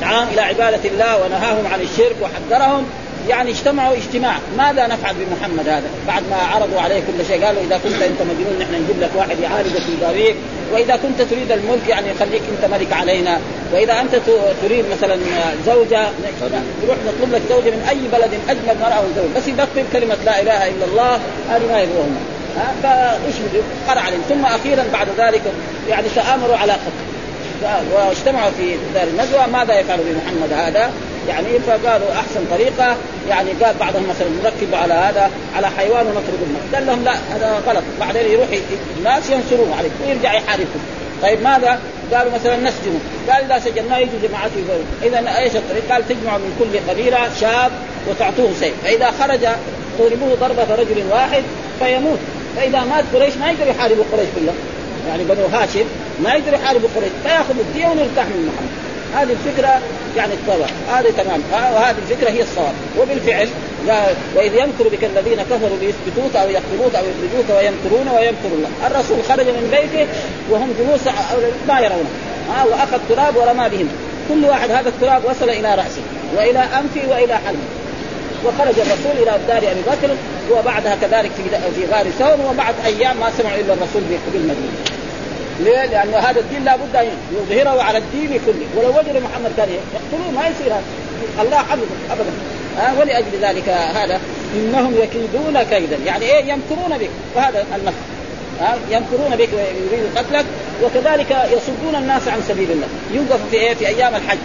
دعاهم 0.00 0.28
إلى 0.32 0.40
عبادة 0.40 0.90
الله 0.90 1.24
ونهاهم 1.24 1.66
عن 1.66 1.80
الشرك 1.80 2.16
وحذرهم 2.22 2.86
يعني 3.28 3.50
اجتمعوا 3.50 3.96
اجتماع. 3.96 4.36
ماذا 4.58 4.86
نفعل 4.86 5.14
بمحمد 5.14 5.68
هذا؟ 5.68 5.90
بعد 6.06 6.22
ما 6.30 6.36
عرضوا 6.36 6.80
عليه 6.80 7.00
كل 7.00 7.26
شيء 7.26 7.44
قالوا 7.44 7.62
إذا 7.62 7.80
كنت 7.84 8.02
أنت 8.02 8.22
مجنون 8.22 8.58
نحن 8.60 8.74
نجيب 8.74 9.02
لك 9.02 9.10
واحد 9.16 9.40
يعالجك 9.40 9.78
في 9.78 9.96
داريك 10.00 10.36
وإذا 10.72 10.96
كنت 10.96 11.22
تريد 11.30 11.52
الملك 11.52 11.88
يعني 11.88 12.06
خليك 12.20 12.42
أنت 12.52 12.72
ملك 12.72 12.92
علينا. 12.92 13.40
وإذا 13.72 14.00
أنت 14.00 14.20
تريد 14.62 14.84
مثلا 14.92 15.18
زوجة 15.66 16.08
نروح 16.84 16.96
نطلب 17.06 17.34
لك 17.34 17.42
زوجة 17.48 17.70
من 17.70 17.86
أي 17.90 17.98
بلد 18.12 18.30
أجمل 18.48 18.80
مراه 18.80 19.00
وزوج 19.00 19.30
بس 19.36 19.48
يبطل 19.48 19.84
كلمة 19.92 20.16
لا 20.24 20.40
إله 20.40 20.68
إلا 20.68 20.84
الله 20.84 21.14
هذه 21.50 21.72
ما 21.72 21.80
يبغوهم 21.80 22.16
فايش 22.82 23.34
قرع 23.88 24.00
عليهم. 24.00 24.22
ثم 24.28 24.44
أخيرا 24.44 24.84
بعد 24.92 25.08
ذلك 25.18 25.42
يعني 25.88 26.08
تآمروا 26.16 26.56
على 26.56 26.72
قتل. 26.72 27.10
واجتمعوا 27.92 28.50
في 28.50 28.76
دار 28.94 29.06
الندوه 29.08 29.46
ماذا 29.46 29.80
يفعل 29.80 29.98
بمحمد 29.98 30.52
هذا؟ 30.52 30.90
يعني 31.28 31.58
فقالوا 31.66 32.12
أحسن 32.12 32.44
طريقة. 32.50 32.96
يعني 33.28 33.50
قال 33.62 33.74
بعضهم 33.80 34.08
مثلا 34.08 34.28
نركب 34.42 34.74
على 34.74 34.94
هذا 34.94 35.30
على 35.56 35.70
حيوان 35.70 36.06
ونطرد 36.06 36.40
الناس 36.42 36.62
قال 36.74 36.86
لهم 36.86 37.04
لا 37.04 37.14
هذا 37.36 37.62
غلط. 37.66 37.82
بعدين 38.00 38.32
يروح 38.32 38.48
الناس 38.98 39.30
ينصروه 39.30 39.76
عليك 39.78 39.92
ويرجع 40.06 40.34
يحاربكم. 40.34 40.80
طيب 41.22 41.42
ماذا؟ 41.42 41.78
قالوا 42.14 42.32
مثلا 42.32 42.56
نسجنه. 42.56 43.00
قال 43.30 43.44
اذا 43.44 43.58
سجناه 43.58 43.98
يجي 43.98 44.28
جماعته 44.28 44.64
اذا 45.02 45.38
إيش 45.38 45.56
الطريق؟ 45.56 45.92
قال 45.92 46.08
تجمعوا 46.08 46.38
من 46.38 46.56
كل 46.58 46.90
قبيلة 46.90 47.18
شاب 47.40 47.70
وتعطوه 48.08 48.50
سيف. 48.60 48.74
فإذا 48.84 49.10
خرج 49.20 49.48
تضربوه 49.98 50.34
ضربة 50.40 50.74
رجل 50.74 51.02
واحد 51.10 51.42
فيموت. 51.78 52.18
فإذا 52.56 52.80
مات 52.80 53.04
قريش 53.14 53.36
ما 53.36 53.50
يقدر 53.50 53.66
يحاربوا 53.70 54.04
قريش 54.12 54.28
كلها 54.40 54.54
يعني 55.08 55.24
بنو 55.24 55.46
هاشم 55.46 55.84
ما 56.22 56.34
يقدر 56.34 56.54
يحاربوا 56.54 56.88
قريش. 56.96 57.10
فياخذ 57.22 57.58
الدية 57.58 57.86
ونرتاح 57.86 58.26
من 58.26 58.52
محمد 58.52 58.90
هذه 59.14 59.32
الفكرة 59.32 59.80
يعني 60.16 60.34
الطبع. 60.34 60.66
هذه 60.92 61.10
تمام. 61.10 61.40
وهذه 61.52 61.96
الفكرة 62.10 62.30
هي 62.30 62.42
الصواب. 62.42 62.74
وبالفعل 62.98 63.48
وإذ 64.36 64.54
يمكر 64.54 64.88
بك 64.92 65.04
الذين 65.04 65.42
كفروا 65.42 65.76
ليثبتوك 65.80 66.36
أو 66.36 66.48
يقتلوك 66.48 66.94
أو 66.94 67.04
يخرجوك 67.04 67.56
ويمكرون 67.56 68.08
ويمكر 68.16 68.50
الله. 68.52 68.68
الرسول 68.86 69.18
خرج 69.28 69.46
من 69.46 69.68
بيته 69.70 70.06
وهم 70.50 70.74
جلوس 70.78 71.00
ما 71.68 71.80
يرونه. 71.80 72.10
ها 72.50 72.64
وأخذ 72.64 72.98
تراب 73.08 73.36
ورمى 73.36 73.68
بهم. 73.68 73.88
كل 74.28 74.44
واحد 74.44 74.70
هذا 74.70 74.88
التراب 74.88 75.24
وصل 75.24 75.50
إلى 75.50 75.74
رأسه. 75.74 76.02
وإلى 76.36 76.58
أنفه 76.58 77.08
وإلى 77.10 77.34
حلمه. 77.34 77.79
وخرج 78.44 78.74
الرسول 78.78 79.22
إلى 79.22 79.38
دار 79.48 79.58
أبي 79.58 79.80
بكر 79.86 80.16
وبعدها 80.50 80.96
كذلك 81.00 81.30
في 81.36 81.42
في 81.74 81.92
غار 81.92 82.10
ثور 82.10 82.46
وبعد 82.50 82.74
أيام 82.84 83.16
ما 83.16 83.30
سمعوا 83.38 83.60
إلا 83.60 83.74
الرسول 83.74 84.02
بالمدينة. 84.32 84.74
ليه؟ 85.60 85.84
لأن 85.86 86.14
هذا 86.14 86.40
الدين 86.40 86.64
لابد 86.64 86.96
أن 86.96 87.06
يظهره 87.32 87.82
على 87.82 87.98
الدين 87.98 88.40
كله، 88.46 88.66
ولو 88.76 88.98
وجدوا 88.98 89.20
محمد 89.20 89.52
كان 89.56 89.68
يقتلوه 89.68 90.30
ما 90.30 90.48
يصير 90.48 90.72
هذا. 90.72 90.82
الله 91.42 91.56
حفظه 91.56 91.86
أبدا. 92.10 92.30
ها 92.78 92.94
ولأجل 93.00 93.40
ذلك 93.42 93.68
هذا 93.68 94.20
إنهم 94.54 94.94
يكيدون 95.02 95.62
كيدا، 95.62 95.96
يعني 96.06 96.24
إيه؟ 96.24 96.44
يمكرون 96.44 96.98
بك، 96.98 97.10
وهذا 97.36 97.64
المثل. 97.76 97.96
ها 98.60 98.78
يمكرون 98.90 99.36
بك 99.36 99.48
ويريدوا 99.52 100.10
قتلك 100.16 100.44
وكذلك 100.84 101.30
يصدون 101.30 102.02
الناس 102.02 102.28
عن 102.28 102.42
سبيل 102.48 102.70
الله، 102.70 102.86
يوقف 103.12 103.40
في 103.50 103.56
إيه؟ 103.56 103.74
في 103.74 103.88
أيام 103.88 104.14
الحج 104.14 104.38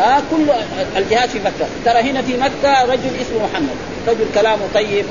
آه 0.00 0.22
كل 0.30 0.52
الجهاد 0.96 1.28
في 1.28 1.38
مكة. 1.38 1.66
ترى 1.84 2.10
هنا 2.10 2.22
في 2.22 2.36
مكة 2.36 2.84
رجل 2.84 3.10
اسمه 3.20 3.48
محمد. 3.52 3.76
رجل 4.08 4.24
كلامه 4.34 4.62
طيب. 4.74 5.04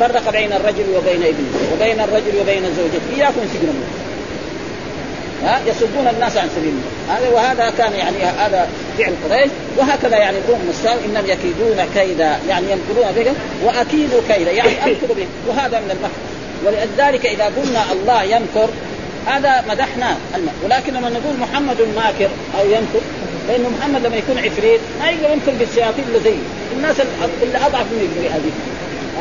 فرق 0.00 0.30
بين 0.32 0.52
الرجل 0.52 0.84
وبين 0.96 1.22
ابنه 1.22 1.72
وبين 1.74 2.00
الرجل 2.00 2.40
وبين 2.40 2.62
زوجته. 2.62 3.16
إياكم 3.16 3.40
سجنوا 3.54 3.74
ها 5.44 5.60
يصدون 5.66 6.08
الناس 6.14 6.36
عن 6.36 6.48
سبيل 6.56 6.68
الله. 6.72 7.18
هذا 7.18 7.28
وهذا 7.28 7.72
كان 7.78 7.92
يعني 7.92 8.16
هذا 8.38 8.68
فعل 8.98 9.12
قريش. 9.30 9.50
وهكذا 9.76 10.16
يعني 10.16 10.36
قوم 10.48 10.60
السلام 10.70 10.98
انهم 11.04 11.24
يكيدون 11.26 11.86
كيدا. 11.94 12.38
يعني 12.48 12.66
يمكرون 12.72 13.12
به 13.16 13.32
واكيد 13.64 14.10
كيدا. 14.28 14.50
يعني 14.50 14.70
امكر 14.84 15.14
به 15.16 15.26
وهذا 15.48 15.80
من 15.80 15.90
المكر 15.90 16.36
ولذلك 16.64 17.26
إذا 17.26 17.44
قلنا 17.44 17.92
الله 17.92 18.22
يمكر 18.22 18.68
هذا 19.26 19.64
مدحنا. 19.68 20.16
ولكن 20.64 20.94
لما 20.94 21.08
نقول 21.08 21.36
محمد 21.40 21.76
ماكر 21.96 22.30
أو 22.60 22.66
يمكر 22.66 23.00
لأنه 23.48 23.68
محمد 23.78 24.06
لما 24.06 24.16
يكون 24.16 24.38
عفريت 24.38 24.80
ما 25.00 25.10
يقدر 25.10 25.32
يمكر 25.32 25.52
بالشياطين 25.58 26.04
اللي 26.08 26.20
زيه. 26.20 26.42
الناس 26.76 26.96
اللي 27.42 27.58
أضعف 27.58 27.86
يقدر 27.92 28.34
هذه. 28.34 28.50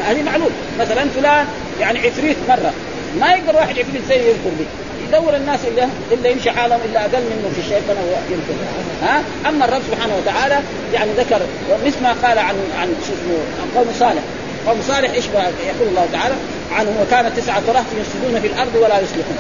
هذه 0.08 0.24
معلوم 0.24 0.50
مثلا 0.80 1.10
فلان 1.10 1.46
يعني 1.80 2.00
عفريت 2.00 2.38
مرة. 2.50 2.74
ما 3.20 3.34
يقدر 3.34 3.56
واحد 3.56 3.80
عفريت 3.80 4.02
زيه 4.10 4.22
يمكر 4.22 4.50
به. 4.60 4.66
يدور 5.08 5.36
الناس 5.36 5.60
اللي 5.68 5.88
اللي 6.12 6.32
يمشي 6.32 6.52
حالهم 6.52 6.80
إلا 6.86 7.02
أقل 7.02 7.24
منه 7.24 7.52
في 7.56 7.60
الشيء 7.60 7.82
فانا 7.88 8.02
يمكن 8.32 8.54
ها؟ 9.02 9.24
أما 9.50 9.66
الرب 9.66 9.82
سبحانه 9.92 10.14
وتعالى 10.18 10.60
يعني 10.94 11.12
ذكر 11.18 11.40
مثل 11.86 12.04
ما 12.04 12.16
قال 12.24 12.40
عن 12.40 12.56
عن 12.80 12.88
شو 13.08 13.14
اسمه 13.14 13.38
عن 13.62 13.68
قوم 13.76 13.94
صالح. 14.00 14.24
قوم 14.68 14.82
صالح 14.88 15.12
إيش 15.12 15.26
يقول 15.68 15.88
الله 15.88 16.08
تعالى 16.14 16.36
عنه 16.72 16.90
وكان 17.02 17.34
تسعة 17.36 17.62
رهط 17.68 17.86
يفسدون 18.00 18.42
في 18.42 18.48
الأرض 18.48 18.76
ولا 18.76 19.00
يصلحون. 19.00 19.38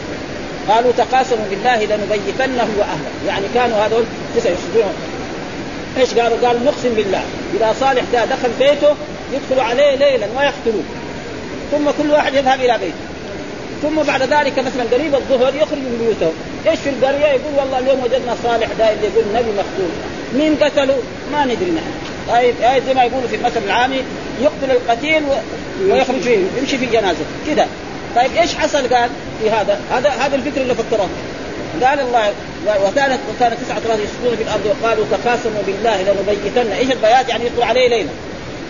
قالوا 0.70 0.92
تقاسموا 0.98 1.46
بالله 1.50 1.76
لنبيتنه 1.76 2.68
وأهله. 2.78 3.12
يعني 3.28 3.46
كانوا 3.54 3.78
هذول 3.78 4.04
تسع 4.36 4.50
يشهدون 4.50 4.94
إيش 5.98 6.14
قالوا؟ 6.14 6.48
قالوا 6.48 6.62
نقسم 6.62 6.94
بالله. 6.96 7.24
إذا 7.58 7.76
صالح 7.80 8.04
ده 8.14 8.26
دخل 8.26 8.50
بيته 8.60 8.96
يدخل 9.34 9.60
عليه 9.60 9.96
ليلا 9.96 10.28
ويقتلوه 10.38 10.84
ثم 11.72 12.04
كل 12.04 12.12
واحد 12.12 12.34
يذهب 12.34 12.60
إلى 12.60 12.78
بيته. 12.78 13.06
ثم 13.82 14.04
بعد 14.04 14.22
ذلك 14.22 14.60
مثلا 14.60 14.84
قريب 14.94 15.16
الظهر 15.16 15.56
يخرج 15.56 15.78
من 15.78 15.98
بيوتهم. 16.02 16.34
إيش 16.68 16.80
في 16.80 16.90
القرية؟ 16.90 17.26
يقول 17.26 17.54
والله 17.58 17.80
اليوم 17.80 18.04
وجدنا 18.04 18.36
صالح 18.44 18.68
ده 18.80 18.94
اللي 18.94 19.08
يقول 19.08 19.24
النبي 19.30 19.52
مقتول. 19.52 19.90
مين 20.34 20.56
قتله 20.56 20.98
ما 21.32 21.46
ندري 21.46 21.72
نحن. 21.72 21.92
طيب 22.30 22.56
زي 22.88 22.94
ما 22.94 23.04
يقولوا 23.04 23.28
في 23.28 23.36
المثل 23.36 23.64
العامي 23.66 24.02
يقتل 24.42 24.72
القتيل 24.72 25.24
ويخرج 25.90 26.20
فيه 26.20 26.38
يمشي 26.58 26.78
في 26.78 26.86
جنازه 26.86 27.26
كذا 27.48 27.68
طيب 28.16 28.38
إيش 28.38 28.56
حصل؟ 28.56 28.94
قال 28.94 29.10
في 29.42 29.50
هذا؟ 29.50 29.80
هذا 29.92 30.10
هذا 30.10 30.36
الفكر 30.36 30.62
اللي 30.62 30.76
فكروه 30.76 31.10
قال 31.84 32.00
الله 32.00 32.34
وكانت 32.68 33.20
وكانت 33.36 33.58
تسعة 33.66 33.82
راس 33.90 34.00
يسجدون 34.00 34.38
في 34.38 34.44
الأرض 34.44 34.66
وقالوا 34.66 35.06
تقاسموا 35.12 35.62
بالله 35.68 36.02
لنبيتن. 36.02 36.72
إيش 36.72 36.92
البيات؟ 36.92 37.30
يعني 37.30 37.46
يدخل 37.46 37.64
عليه 37.64 37.88
ليلا 37.88 38.10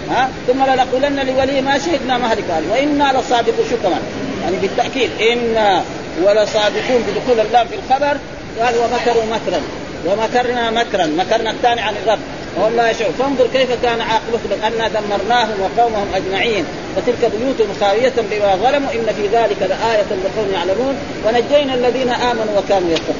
ها؟ 0.09 0.29
ثم 0.47 0.63
لنقولن 0.65 1.19
لولي 1.27 1.61
ما 1.61 1.79
شهدنا 1.79 2.17
مهلك 2.17 2.43
قال 2.51 2.63
وإنا 2.71 3.19
لصادقون 3.19 3.65
شو 3.69 3.77
كمان 3.83 4.01
يعني 4.43 4.57
بالتأكيد 4.57 5.09
إنا 5.21 5.83
ولصادقون 6.23 7.03
بدخول 7.07 7.45
اللام 7.45 7.67
في 7.67 7.75
الخبر. 7.75 8.17
قال 8.61 8.75
ومكروا 8.77 9.23
مكرا. 9.25 9.61
ومكرنا 10.05 10.71
مكرا. 10.71 11.05
مكرنا 11.05 11.51
الثاني 11.51 11.81
عن 11.81 11.93
الرب. 12.03 12.19
وهم 12.57 12.75
لا 12.75 12.91
يشعرون 12.91 13.13
فانظر 13.19 13.47
كيف 13.53 13.69
كان 13.83 14.01
عاقبتهم 14.01 14.63
أنا 14.63 14.87
دمرناهم 14.87 15.61
وقومهم 15.61 16.07
أجمعين. 16.15 16.65
فتلك 16.95 17.31
بيوت 17.37 17.67
خاوية 17.81 18.13
بما 18.17 18.55
ظلموا 18.55 18.91
إن 18.91 19.13
في 19.15 19.27
ذلك 19.37 19.57
لآية 19.61 20.05
لقوم 20.23 20.51
يعلمون. 20.53 20.95
ونجينا 21.25 21.73
الذين 21.73 22.09
آمنوا 22.09 22.59
وكانوا 22.59 22.89
يتقون. 22.91 23.15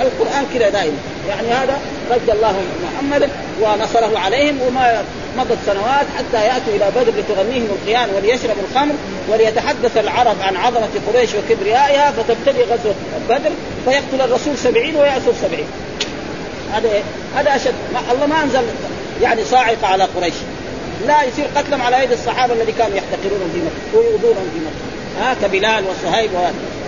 القرآن 0.00 0.46
كذا 0.54 0.68
دائما. 0.68 0.96
يعني 1.28 1.48
هذا 1.48 1.80
رد 2.10 2.30
الله 2.30 2.54
محمد 2.84 3.28
ونصره 3.60 4.18
عليهم 4.18 4.58
وما 4.62 5.04
مضت 5.38 5.58
سنوات 5.66 6.06
حتى 6.18 6.46
يأتوا 6.46 6.74
إلى 6.76 6.90
بدر 6.96 7.12
لتغنيهم 7.18 7.66
القيان 7.66 8.08
وليشربوا 8.16 8.62
الخمر 8.70 8.94
وليتحدث 9.28 9.96
العرب 9.96 10.36
عن 10.42 10.56
عظمة 10.56 10.88
قريش 11.12 11.30
وكبريائها 11.34 12.12
فتبتدي 12.12 12.62
غزوة 12.62 12.94
بدر 13.28 13.50
فيقتل 13.84 14.20
الرسول 14.24 14.58
سبعين 14.58 14.96
ويأسر 14.96 15.32
سبعين. 15.42 15.66
هذا 16.72 16.88
إيه؟ 16.88 17.02
هذا 17.36 17.56
أشد. 17.56 17.74
ما 17.94 18.00
الله 18.12 18.26
ما 18.26 18.42
أنزل 18.42 18.62
يعني 19.22 19.44
صاعقة 19.44 19.86
على 19.86 20.04
قريش. 20.04 20.34
لا 21.06 21.22
يصير 21.22 21.44
قتلهم 21.56 21.82
على 21.82 22.04
يد 22.04 22.12
الصحابة 22.12 22.54
الذي 22.54 22.72
كانوا 22.72 22.96
يحتقرونهم 22.96 23.50
في 23.54 23.58
مكة 23.58 23.98
ويؤذونهم 23.98 24.50
في 24.54 24.60
مكة. 24.60 24.92
ها 25.20 25.34
كبلال 25.42 25.84
وصهيب 25.90 26.30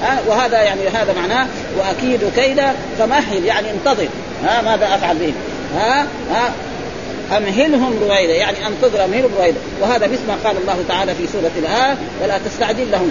ها 0.03 0.20
وهذا 0.27 0.62
يعني 0.62 0.88
هذا 0.88 1.12
معناه 1.12 1.46
وأكيد 1.79 2.20
كيدا 2.37 2.74
فمهل 2.98 3.44
يعني 3.44 3.70
انتظر. 3.70 4.09
ها 4.44 4.62
ماذا 4.62 4.94
أفعل 4.94 5.16
بهم؟ 5.16 5.35
ها 5.77 6.07
ها 6.31 6.53
أمهلهم 7.37 7.98
رويدا 8.00 8.35
يعني 8.35 8.57
أنتظر 8.66 9.05
أمهلهم 9.05 9.31
رويدا 9.38 9.59
وهذا 9.81 10.07
مثل 10.07 10.27
ما 10.29 10.37
قال 10.44 10.57
الله 10.57 10.85
تعالى 10.88 11.14
في 11.14 11.27
سورة 11.27 11.50
الآية 11.59 11.96
ولا 12.22 12.38
تستعجل 12.38 12.90
لهم. 12.90 13.11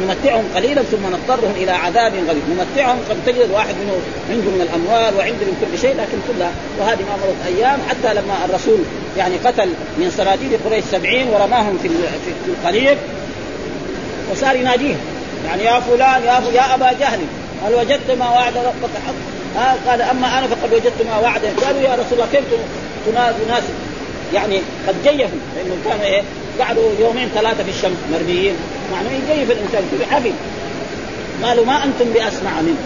نمتعهم 0.00 0.44
قليلا 0.56 0.82
ثم 0.82 1.06
نضطرهم 1.06 1.52
إلى 1.56 1.70
عذاب 1.70 2.12
غليظ. 2.12 2.42
نمتعهم 2.50 2.98
قد 3.10 3.16
تجد 3.26 3.50
واحد 3.50 3.74
منهم 3.74 4.00
عنده 4.30 4.50
من 4.50 4.60
الأموال 4.60 5.16
وعنده 5.18 5.44
من 5.46 5.56
كل 5.60 5.78
شيء 5.78 5.90
لكن 5.90 6.18
كلها 6.28 6.52
وهذه 6.78 6.98
ما 6.98 7.16
مرت 7.16 7.56
أيام 7.56 7.78
حتى 7.88 8.14
لما 8.14 8.44
الرسول 8.44 8.78
يعني 9.16 9.36
قتل 9.36 9.68
من 9.98 10.10
صناديد 10.16 10.50
قريش 10.64 10.84
سبعين 10.84 11.28
ورماهم 11.28 11.78
في 11.82 11.88
في 11.88 12.50
القليب 12.50 12.98
وصار 14.32 14.56
يناديهم. 14.56 14.98
يعني 15.46 15.64
يا 15.64 15.80
فلان 15.80 16.22
يا 16.22 16.42
يا 16.54 16.74
أبا 16.74 16.92
جهل 16.92 17.20
هل 17.66 17.74
وجدت 17.74 18.10
ما 18.18 18.30
وعد 18.30 18.56
ربك 18.56 18.94
حق؟ 19.06 19.14
قال 19.88 20.02
أما 20.02 20.38
أنا 20.38 20.46
فقد 20.46 20.72
وجدت 20.72 21.02
ما 21.10 21.18
وعد. 21.18 21.40
قالوا 21.64 21.80
يا 21.80 21.94
رسول 21.94 22.12
الله 22.12 22.28
كيف 22.32 22.44
تناسب 23.46 23.74
يعني 24.34 24.60
قد 24.88 24.94
جيفوا 25.04 25.38
لانهم 25.56 25.78
كانوا 25.84 26.04
إيه؟ 26.04 26.22
قعدوا 26.60 26.90
يومين 27.00 27.28
ثلاثة 27.34 27.64
في 27.64 27.70
الشمس 27.70 27.96
مرميين. 28.12 28.54
معناه 28.92 29.10
يجيف 29.10 29.50
الإنسان 29.50 29.82
كذا 29.92 30.06
حفل 30.16 30.32
قالوا 31.42 31.66
ما 31.66 31.84
أنتم 31.84 32.04
بأسمع 32.04 32.60
منه. 32.60 32.82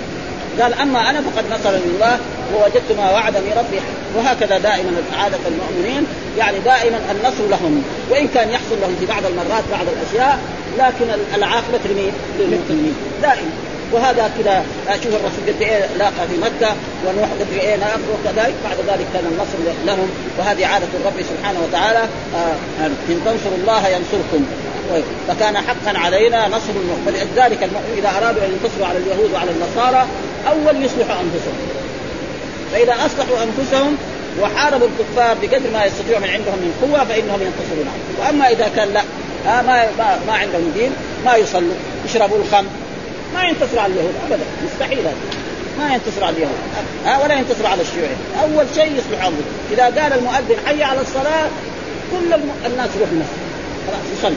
قال 0.60 0.74
أما 0.74 1.10
أنا 1.10 1.20
فقد 1.20 1.44
نصرني 1.52 1.84
الله 1.94 2.18
ووجدت 2.54 2.92
ما 2.98 3.10
وعدني 3.10 3.50
ربي. 3.56 3.80
وهكذا 4.16 4.58
دائما 4.58 4.92
عادة 5.18 5.38
المؤمنين 5.48 6.06
يعني 6.38 6.58
دائما 6.58 6.98
النصر 7.10 7.46
لهم. 7.50 7.82
وإن 8.10 8.28
كان 8.28 8.50
يحصل 8.50 8.80
لهم 8.80 8.96
في 9.00 9.06
بعض 9.06 9.22
المرات 9.26 9.64
بعض 9.70 9.86
الأشياء 9.96 10.38
لكن 10.78 11.06
العاقبة؟ 11.34 11.80
للمؤمنين 12.38 12.94
دائما. 13.22 13.50
وهذا 13.92 14.30
كذا 14.38 14.64
شوف 15.04 15.14
الرسول 15.14 15.42
قد 15.48 15.62
إيه 15.62 15.86
لاقى 15.98 16.28
في 16.30 16.36
مكة 16.36 16.74
ونوح 17.06 17.28
قد 17.40 17.46
إيه 17.52 17.76
لاقى 17.76 17.98
وكذلك. 18.14 18.54
بعد 18.64 18.76
ذلك 18.88 19.06
كان 19.14 19.24
النصر 19.32 19.58
لهم 19.86 20.10
وهذه 20.38 20.66
عادة 20.66 20.86
الرب 21.00 21.22
سبحانه 21.22 21.60
وتعالى. 21.68 21.98
آه، 22.36 22.86
إن 23.08 23.20
تنصروا 23.24 23.58
الله 23.60 23.88
ينصركم. 23.88 24.46
فكان 25.28 25.56
حقا 25.56 25.98
علينا 25.98 26.48
نصر 26.48 26.72
المؤمن 26.76 27.06
فلذلك 27.06 27.62
المؤمن 27.62 27.94
إذا 27.98 28.08
أرادوا 28.08 28.42
أن 28.44 28.50
ينتصروا 28.52 28.86
على 28.86 28.98
اليهود 28.98 29.32
وعلى 29.32 29.50
النصارى 29.50 30.06
أول 30.48 30.84
يصلحوا 30.84 31.20
أنفسهم. 31.22 31.58
فإذا 32.72 32.92
أصلحوا 33.06 33.36
أنفسهم 33.44 33.96
وحاربوا 34.40 34.86
الكفار 34.86 35.36
بقدر 35.42 35.70
ما 35.72 35.84
يستطيعوا 35.84 36.20
من 36.20 36.28
عندهم 36.28 36.58
من 36.58 36.72
قوة 36.82 37.04
فإنهم 37.04 37.40
ينتصرون. 37.42 37.88
وأما 38.20 38.50
إذا 38.50 38.70
كان 38.76 38.88
لا 38.94 39.02
آه 39.46 39.62
ما 39.62 39.86
ما, 39.98 40.18
ما 40.26 40.32
عندهم 40.32 40.72
دين 40.74 40.90
ما 41.24 41.36
يصلوا 41.36 41.74
يشربوا 42.04 42.38
الخمر 42.38 42.68
ما 43.34 43.42
ينتصر 43.44 43.78
على 43.78 43.92
اليهود 43.92 44.14
ابدا 44.30 44.44
مستحيل 44.64 44.98
هذا. 44.98 45.16
ما 45.78 45.94
ينتصر 45.94 46.24
على 46.24 46.36
اليهود. 46.36 46.58
ها 47.06 47.24
ولا 47.24 47.34
ينتصر 47.34 47.66
على 47.66 47.82
الشيوعي 47.82 48.16
أول 48.42 48.66
شيء 48.74 48.92
يصلح 48.92 49.24
أمره. 49.24 49.44
إذا 49.72 49.84
قال 49.84 50.12
المؤذن 50.12 50.56
حي 50.66 50.82
على 50.82 51.00
الصلاة 51.00 51.48
كل. 52.12 52.34
الناس 52.66 52.90
يروح 52.96 53.08
المسجد. 53.12 53.38
خلاص 53.86 54.18
يصلي. 54.18 54.36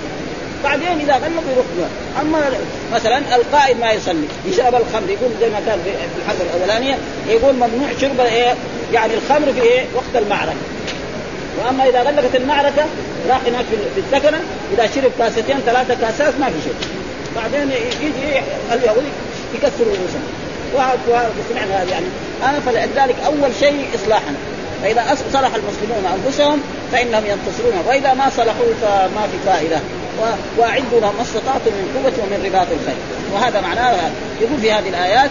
بعدين 0.63 0.99
إذا 0.99 1.13
غلق 1.13 1.43
يروح 1.53 1.87
أما 2.21 2.49
مثلا 2.93 3.35
القائد 3.35 3.79
ما 3.79 3.91
يصلي. 3.91 4.27
يشرب 4.45 4.75
الخمر 4.75 5.09
يقول 5.09 5.31
زي 5.41 5.49
ما 5.49 5.59
كان 5.65 5.79
في 5.83 5.89
الحلقة 6.21 6.55
الأولانية 6.55 6.97
يقول 7.29 7.53
ممنوع 7.53 7.89
شرب 8.01 8.19
إيه 8.19 8.53
يعني 8.93 9.13
الخمر 9.13 9.53
في 9.53 9.61
إيه 9.61 9.85
وقت 9.95 10.23
المعركة. 10.23 10.55
وأما 11.59 11.89
إذا 11.89 12.01
غلقت 12.01 12.35
المعركة 12.35 12.85
راح 13.29 13.39
هناك 13.47 13.65
في 13.95 14.01
السكنة 14.01 14.39
إذا 14.73 14.89
شرب 14.95 15.11
كاستين 15.19 15.57
ثلاثة 15.65 15.93
كاسات 16.01 16.33
ما 16.39 16.45
في 16.45 16.61
شيء. 16.63 17.00
بعدين 17.35 17.71
يجي 18.01 18.39
اليهود 18.73 19.03
يكسروا 19.55 19.95
رؤوسهم 19.95 20.23
وسمعنا 21.39 21.83
هذا 21.83 21.91
يعني. 21.91 22.05
أنا 22.43 22.59
فلذلك 22.59 23.15
أول 23.25 23.49
شيء 23.59 23.87
اصلاحنا 23.95 24.37
فإذا 24.83 25.17
صلح 25.33 25.51
المسلمون 25.55 26.05
أنفسهم 26.25 26.61
فإنهم 26.91 27.23
ينتصرون. 27.25 27.83
وإذا 27.87 28.13
ما 28.13 28.29
صلحوا 28.29 28.73
فما 28.81 29.27
في 29.31 29.37
فائدة. 29.45 29.79
وأعدوا 30.57 30.99
لهم 31.01 31.15
ما 31.15 31.21
استطعتم 31.21 31.71
من 31.71 31.87
قوة 31.95 32.13
ومن 32.25 32.45
رباط 32.45 32.67
الخير. 32.71 32.95
وهذا 33.33 33.61
معناه 33.61 33.95
يقول 34.41 34.59
في 34.61 34.71
هذه 34.71 34.89
الآيات 34.89 35.29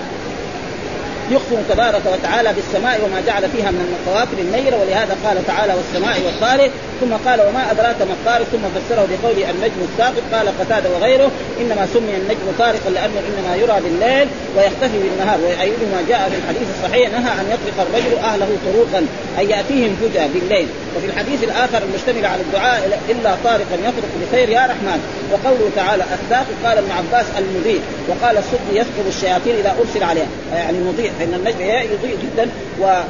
يقسم 1.31 1.63
تبارك 1.69 2.03
وتعالى 2.13 2.53
بالسماء 2.53 3.01
وما 3.05 3.21
جعل 3.27 3.43
فيها 3.55 3.71
من 3.71 3.97
القوافل 3.97 4.39
النيرة 4.41 4.77
ولهذا 4.81 5.17
قال 5.25 5.47
تعالى 5.47 5.75
والسماء 5.75 6.17
والطارق. 6.27 6.71
ثم 7.01 7.13
قال 7.27 7.41
وما 7.41 7.71
أدراك 7.71 7.97
ما 8.09 8.15
الطارق؟ 8.19 8.47
ثم 8.53 8.65
فسره 8.77 9.09
بقول 9.11 9.37
النجم 9.53 9.81
الثاقب 9.89 10.23
قال 10.33 10.47
قتادة 10.61 10.89
وغيره 10.95 11.31
إنما 11.61 11.87
سمي 11.95 12.15
النجم 12.23 12.47
طارقا 12.59 12.91
لأنه 12.91 13.21
إنما 13.29 13.57
يرى 13.57 13.77
بالليل 13.85 14.29
ويختفي 14.57 14.99
بالنهار. 15.05 15.39
ويؤيد 15.41 15.81
ما 15.93 16.01
جاء 16.09 16.23
في 16.31 16.37
الحديث 16.41 16.69
الصحيح 16.75 17.11
نهى 17.11 17.33
أن 17.41 17.47
يطلق 17.55 17.87
الرجل 17.87 18.13
أهله 18.31 18.49
طروقا 18.67 19.07
أي 19.39 19.51
يأتيهم 19.51 19.97
فجأة 20.01 20.27
بالليل. 20.35 20.69
وفي 20.97 21.07
الحديث 21.07 21.45
الآخر 21.45 21.81
المشتمل 21.89 22.27
على 22.27 22.43
الدعاء 22.43 23.01
إلا 23.09 23.31
طارقا 23.45 23.77
يطرق 23.89 24.13
بخير 24.23 24.49
يا 24.49 24.65
رحمن. 24.73 25.01
وقوله 25.33 25.71
تعالى 25.77 26.05
الثاقب 26.13 26.57
قال 26.65 26.79
ابن 26.79 26.91
عباس 26.91 27.27
المضيء. 27.39 27.81
وقال 28.09 28.37
الصدي 28.39 28.73
يثقب 28.81 29.07
الشياطين 29.09 29.55
إذا 29.57 29.77
أرسل 29.81 30.05
عليها. 30.05 30.27
يعني 30.55 30.79
مضيء 30.79 31.13
فإن 31.21 31.35
النجم 31.35 31.61
يضيء 31.61 32.19
جدا 32.23 32.49
و 32.81 33.01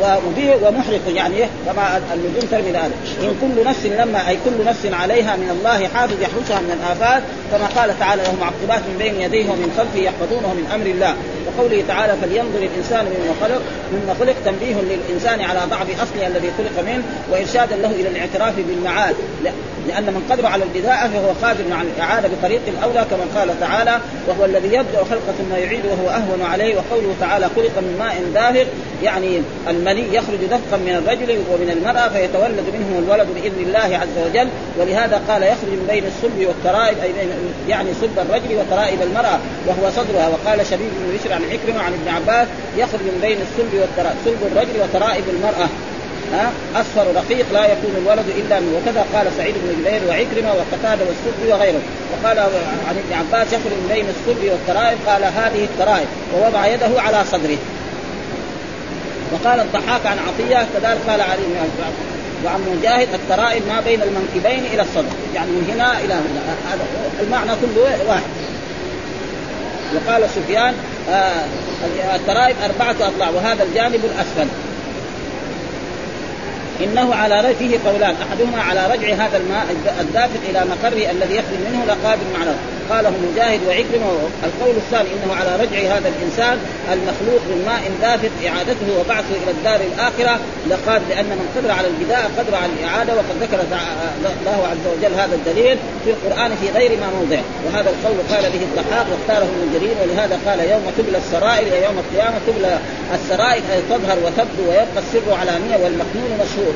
ومضيء 0.00 0.58
ومحرق 0.62 1.00
يعني 1.14 1.36
كما 1.66 2.00
النجوم 2.14 2.50
ترمي 2.50 2.70
هذا 2.70 2.90
إن 3.22 3.36
كل 3.40 3.64
نفس 3.64 3.86
لما 3.86 4.28
أي 4.28 4.38
كل 4.44 4.64
نفس 4.64 4.86
عليها 4.92 5.36
من 5.36 5.50
الله 5.50 5.88
حافظ 5.88 6.22
يحرسها 6.22 6.60
من 6.60 6.78
الآفات 6.80 7.22
كما 7.52 7.66
قال 7.66 7.98
تعالى 7.98 8.22
له 8.22 8.34
معقبات 8.40 8.82
من 8.88 8.98
بين 8.98 9.20
يديه 9.20 9.50
ومن 9.50 9.74
خلفه 9.78 9.98
يحفظونه 9.98 10.54
من 10.54 10.70
أمر 10.74 10.86
الله. 10.86 11.14
وقوله 11.46 11.84
تعالى 11.88 12.12
فلينظر 12.22 12.58
الإنسان 12.58 13.04
مما 13.04 13.34
خلق 13.40 13.62
مما 13.92 14.14
خلق 14.20 14.34
تنبيه 14.44 14.74
للإنسان 14.74 15.40
على 15.40 15.60
ضعف 15.70 16.02
اصله 16.02 16.26
الذي 16.26 16.50
خلق 16.58 16.84
منه 16.86 17.02
وارشادا 17.32 17.76
له 17.76 17.90
إلى 17.90 18.08
الاعتراف 18.08 18.54
بالمعاد. 18.56 19.14
لأن 19.88 20.04
من 20.04 20.22
قدر 20.30 20.46
على 20.46 20.64
البداءه 20.64 21.08
فهو 21.08 21.30
قادر 21.42 21.64
على 21.72 21.88
الإعادة 21.96 22.28
بطريق 22.28 22.60
الأولى 22.68 23.06
كما 23.10 23.40
قال 23.40 23.60
تعالى 23.60 23.98
وهو 24.28 24.44
الذي 24.44 24.68
يبدأ 24.68 24.98
خلقه 25.10 25.32
ثم 25.38 25.54
يعيد 25.54 25.86
وهو 25.86 26.08
أهون 26.08 26.42
عليه. 26.42 26.74
وقوله 26.76 27.14
تعالى 27.20 27.46
خلق 27.56 27.78
من 27.78 27.96
ماء 27.98 28.14
دافق. 28.34 28.66
يعني 29.02 29.42
المني 29.68 30.14
يخرج 30.14 30.38
دفقا 30.44 30.76
من 30.76 31.02
الرجل 31.04 31.30
ومن 31.52 31.70
المرأة 31.76 32.08
فيتولد 32.08 32.66
منه 32.74 32.98
الولد 32.98 33.28
بإذن 33.34 33.60
الله 33.66 33.98
عز 33.98 34.16
وجل. 34.26 34.48
ولهذا 34.78 35.22
قال 35.28 35.42
يخرج 35.42 35.72
من 35.80 35.86
بين 35.90 36.04
الصلب 36.06 36.46
والترائب 36.48 36.98
أي 37.02 37.10
يعني 37.68 37.88
صلب 38.00 38.18
الرجل 38.18 38.56
وترائب 38.58 39.02
المرأة. 39.02 39.38
وهو 39.66 39.90
صدرها 39.90 40.28
وقال 40.28 40.66
شبيب 40.66 40.90
بن 40.98 41.16
بشر 41.16 41.32
عن 41.32 41.42
عكرمة 41.52 41.82
عن 41.82 41.92
ابن 41.92 42.08
عباس 42.08 42.48
يخرج 42.76 43.00
من 43.00 43.18
بين 43.22 43.38
الصلب 43.46 43.74
والترائب 43.80 44.16
صلب 44.24 44.40
الرجل 44.52 44.76
وترائب 44.82 45.24
المرأة. 45.28 45.68
أصفر 46.76 47.06
رقيق 47.14 47.46
لا 47.52 47.64
يكون 47.72 47.94
الولد 48.02 48.28
إلا 48.40 48.60
من 48.60 48.70
وكذا 48.76 49.04
قال 49.14 49.26
سعيد 49.36 49.54
بن 49.62 49.70
جبير 49.78 50.00
وعكرمة 50.08 50.52
وقتادة 50.58 51.02
والسد 51.08 51.40
وغيره. 51.50 51.82
وقال 52.12 52.38
عن 52.88 52.96
ابن 53.02 53.12
عباس 53.20 53.46
يخرج 53.46 53.72
من 53.82 53.88
بين 53.94 54.06
السد 54.14 54.42
والترائب 54.50 54.98
قال 55.06 55.24
هذه 55.24 55.64
الترائب. 55.64 56.08
ووضع 56.34 56.66
يده 56.66 57.00
على 57.00 57.24
صدره. 57.32 57.58
وقال 59.32 59.60
الضحاك 59.60 60.06
عن 60.06 60.18
عطية 60.18 60.66
كذلك 60.74 60.98
قال 61.08 61.20
علي 61.20 61.42
بن 61.42 61.56
وعن 62.44 62.60
مجاهد 62.78 63.08
الترائب 63.14 63.62
ما 63.68 63.80
بين 63.80 64.00
المنكبين 64.02 64.64
إلى 64.72 64.82
الصدر. 64.82 65.14
يعني 65.34 65.50
من 65.50 65.70
هنا 65.74 65.98
إلى 65.98 66.14
هنا. 66.14 66.54
المعنى 67.20 67.50
كله 67.60 68.08
واحد. 68.08 68.43
وقال 69.94 70.30
سفيان 70.30 70.74
آه 71.10 71.44
الترائب 72.14 72.56
أربعة 72.64 73.08
أضلاع 73.08 73.30
وهذا 73.30 73.62
الجانب 73.62 74.00
الأسفل. 74.04 74.48
إنه 76.80 77.14
على 77.14 77.40
رجع 77.40 77.52
فيه 77.52 77.78
قولان 77.86 78.14
أحدهما 78.28 78.62
على 78.62 78.86
رجع 78.86 79.14
هذا 79.14 79.36
الماء 79.36 79.66
الدافق 80.00 80.40
إلى 80.48 80.64
مقره 80.64 81.10
الذي 81.10 81.34
يخرج 81.34 81.58
منه 81.70 81.84
لقادر 81.84 82.22
معناه 82.38 82.54
قاله 82.90 83.12
مجاهد 83.26 83.60
وعكرمة 83.68 84.10
القول 84.44 84.76
الثاني 84.76 85.08
إنه 85.14 85.34
على 85.34 85.56
رجع 85.62 85.78
هذا 85.96 86.08
الإنسان 86.08 86.58
المخلوق 86.92 87.42
من 87.50 87.62
ماء 87.66 87.82
دافق 88.02 88.30
إعادته 88.48 88.88
وبعثه 89.00 89.34
إلى 89.42 89.50
الدار 89.50 89.80
الآخرة 89.90 90.40
لقاد 90.70 91.02
لأن 91.08 91.24
من 91.24 91.48
قدر 91.56 91.70
على 91.70 91.88
البدايه 91.88 92.28
قدر 92.38 92.54
على 92.54 92.72
الإعادة 92.78 93.12
وقد 93.14 93.36
ذكر 93.40 93.58
الله 93.60 94.60
عز 94.70 94.86
وجل 94.92 95.14
هذا 95.14 95.34
الدليل 95.34 95.78
في 96.04 96.10
القرآن 96.10 96.50
في 96.56 96.78
غير 96.78 96.90
ما 97.00 97.08
موضع. 97.18 97.40
وهذا 97.66 97.90
القول 97.90 98.16
قال 98.32 98.44
به 98.52 98.62
الضحاك 98.68 99.06
واختاره 99.12 99.44
ابن 99.44 99.62
جرير 99.74 99.94
ولهذا 100.02 100.38
قال 100.46 100.60
يوم 100.60 100.84
تبلى 100.98 101.18
السرائر 101.18 101.66
يوم 101.86 101.96
القيامة 102.04 102.38
تبلى 102.46 102.78
السرائر 103.14 103.62
أي 103.72 103.80
تظهر 103.90 104.18
وتبدو 104.24 104.62
ويبقى 104.68 105.00
السر 105.04 105.34
علانيه 105.40 105.76
والمكنون 105.82 106.30
مشهور. 106.42 106.74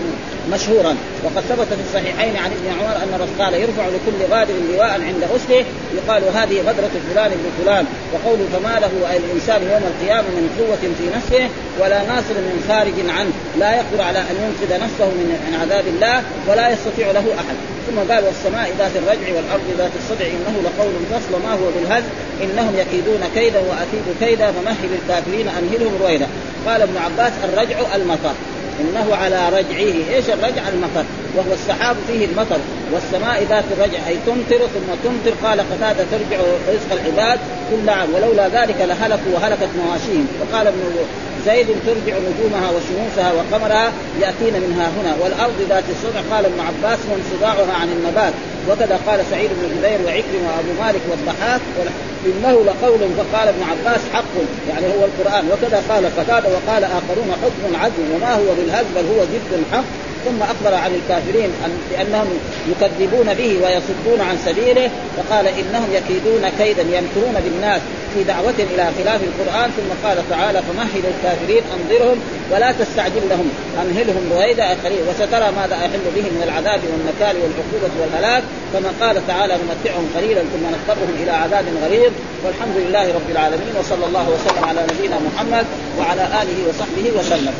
مشهورا. 0.52 0.96
وقد 1.24 1.42
ثبت 1.50 1.66
في 1.66 1.82
الصحيحين 1.87 2.37
عن 2.37 2.50
ابن 2.50 2.66
عمر 2.78 2.96
أن 2.96 3.28
قال 3.38 3.54
يرفع 3.54 3.87
لكل 3.87 4.34
غادر 4.34 4.54
لواء 4.72 4.92
عند 5.08 5.22
غسله 5.32 5.64
يقال 5.98 6.22
هذه 6.38 6.61
غدرة 6.68 6.94
فلان 7.11 7.30
ابن 7.38 7.48
فلان. 7.58 7.84
وقول 8.12 8.38
فما 8.52 8.74
له 8.84 9.11
أي 9.11 9.16
الإنسان 9.16 9.62
يوم 9.62 9.84
القيامة 9.92 10.28
من 10.38 10.46
قوة 10.58 10.82
في 10.98 11.06
نفسه 11.16 11.48
ولا 11.80 11.98
ناصر 12.11 12.37
من 12.48 12.64
خارج 12.68 12.96
عنه. 13.18 13.32
لا 13.58 13.70
يقدر 13.76 14.02
على 14.02 14.18
أن 14.18 14.37
ينقذ 14.44 14.70
نفسه 14.84 15.06
من 15.06 15.54
عذاب 15.62 15.87
الله 15.87 16.22
ولا 16.48 16.66
يستطيع 16.72 17.06
له 17.11 17.26
أحد. 17.40 17.56
ثم 17.87 18.12
قال 18.12 18.24
والسماء 18.24 18.66
ذات 18.78 18.94
الرجع 18.96 19.28
والأرض 19.37 19.66
ذات 19.78 19.94
الصدع. 20.00 20.26
إنه 20.26 20.54
لقول 20.66 20.92
فصل 21.12 21.32
ما 21.46 21.52
هو 21.61 21.66
بالهزل 21.74 22.12
إنهم 22.44 22.74
يكيدون 22.82 23.22
كيدا 23.34 23.61
وأكيد 23.68 24.06
كيدا. 24.20 24.46
فمهل 24.52 24.90
الكافرين 24.98 25.48
أنهلهم 25.58 25.92
رويدا. 26.02 26.26
قال 26.66 26.82
ابن 26.82 26.96
عباس 26.96 27.32
الرجع 27.44 27.76
المطر. 27.94 28.34
إنه 28.81 29.17
على 29.17 29.49
رجعه، 29.49 30.14
إيش 30.14 30.31
الرجع؟ 30.31 30.69
المطر، 30.69 31.05
وهو 31.37 31.53
السحاب 31.53 31.97
فيه 32.09 32.25
المطر، 32.25 32.59
والسماء 32.93 33.47
ذات 33.49 33.64
الرجع. 33.77 33.99
أي 34.09 34.17
تمطر 34.27 34.59
ثم 34.59 34.88
تمطر. 35.05 35.35
قال 35.45 35.61
قتادة 35.61 36.05
ترجع 36.11 36.38
رزق 36.69 36.91
العباد 36.93 37.38
كل 37.71 37.88
عام 37.91 38.09
ولولا 38.14 38.49
ذلك 38.49 38.77
لهلكوا 38.81 39.33
وهلكت 39.35 39.69
مواشيهم، 39.85 40.27
وقال 40.41 40.67
ابن 40.67 40.81
زيد 41.47 41.67
ترجع 41.87 42.17
نجومها 42.19 42.71
وشموسها 42.71 43.33
وقمرها 43.33 43.93
يأتين 44.21 44.55
منها 44.69 44.87
هنا، 45.01 45.17
والأرض 45.21 45.67
ذات 45.69 45.85
الصدع. 45.91 46.21
قال 46.37 46.45
ابن 46.45 46.61
عباس 46.61 46.99
وانصداعها 47.11 47.73
عن 47.81 47.88
النبات، 47.88 48.33
وكذا 48.68 49.00
قال 49.07 49.24
سعيد 49.31 49.50
بن 49.50 49.68
جبير 49.68 50.07
وعكرم 50.07 50.42
وأبو 50.46 50.83
مالك 50.83 51.00
والضحاك 51.11 51.61
إنه 52.26 52.64
لقول 52.64 52.98
فقال 53.16 53.48
ابن 53.48 53.62
عباس 53.62 54.00
حق 54.12 54.24
يعني 54.68 54.87
هو 54.87 55.04
القرآن. 55.04 55.44
وكذا 55.52 55.83
قال 55.88 56.07
قتادة 56.07 56.48
وقال 56.48 56.85
آخرون 56.85 57.33
حكم 57.42 57.76
عدل 57.76 58.02
وما 58.14 58.35
هو 58.35 58.54
بالهزل 58.54 58.88
بل 58.94 59.04
هو 59.14 59.24
جد 59.24 59.64
حق. 59.72 60.08
ثم 60.29 60.43
أخبر 60.43 60.75
عن 60.75 60.95
الكافرين 60.95 61.51
أن 61.64 61.73
بأنهم 61.91 62.29
يكذبون 62.71 63.35
به 63.35 63.51
ويصدون 63.62 64.21
عن 64.21 64.37
سبيله 64.47 64.91
فقال 65.17 65.47
إنهم 65.47 65.88
يكيدون 65.93 66.49
كيدا 66.59 66.83
يمكرون 66.83 67.35
بالناس 67.45 67.81
في 68.14 68.25
دعوة 68.25 68.59
إلى 68.59 68.91
خلاف 68.99 69.21
القرآن 69.23 69.71
ثم 69.71 70.09
قال 70.09 70.19
تعالى 70.31 70.62
فمهل 70.62 71.03
الكافرين 71.12 71.62
أنظرهم 71.77 72.19
ولا 72.53 72.73
تستعجل 72.73 73.25
لهم 73.31 73.51
أمهلهم 73.83 74.33
رويدا 74.33 74.69
قليل 74.85 75.01
وسترى 75.09 75.53
ماذا 75.61 75.75
أحل 75.75 76.05
به 76.17 76.23
من 76.23 76.43
العذاب 76.45 76.81
والنكال 76.91 77.37
والعقوبة 77.43 77.95
والهلاك. 78.01 78.43
كما 78.73 78.91
قال 79.07 79.27
تعالى 79.27 79.55
نمتعهم 79.55 80.07
قليلا 80.17 80.41
ثم 80.41 80.64
نضطرهم 80.75 81.23
إلى 81.23 81.31
عذاب 81.31 81.64
غليظ. 81.85 82.12
والحمد 82.45 82.77
لله 82.77 83.14
رب 83.14 83.31
العالمين 83.31 83.75
وصلى 83.81 84.07
الله 84.07 84.29
وسلم 84.31 84.64
على 84.64 84.81
نبينا 84.93 85.17
محمد 85.19 85.67
وعلى 85.99 86.23
آله 86.43 86.69
وصحبه 86.69 87.19
وسلم. 87.19 87.55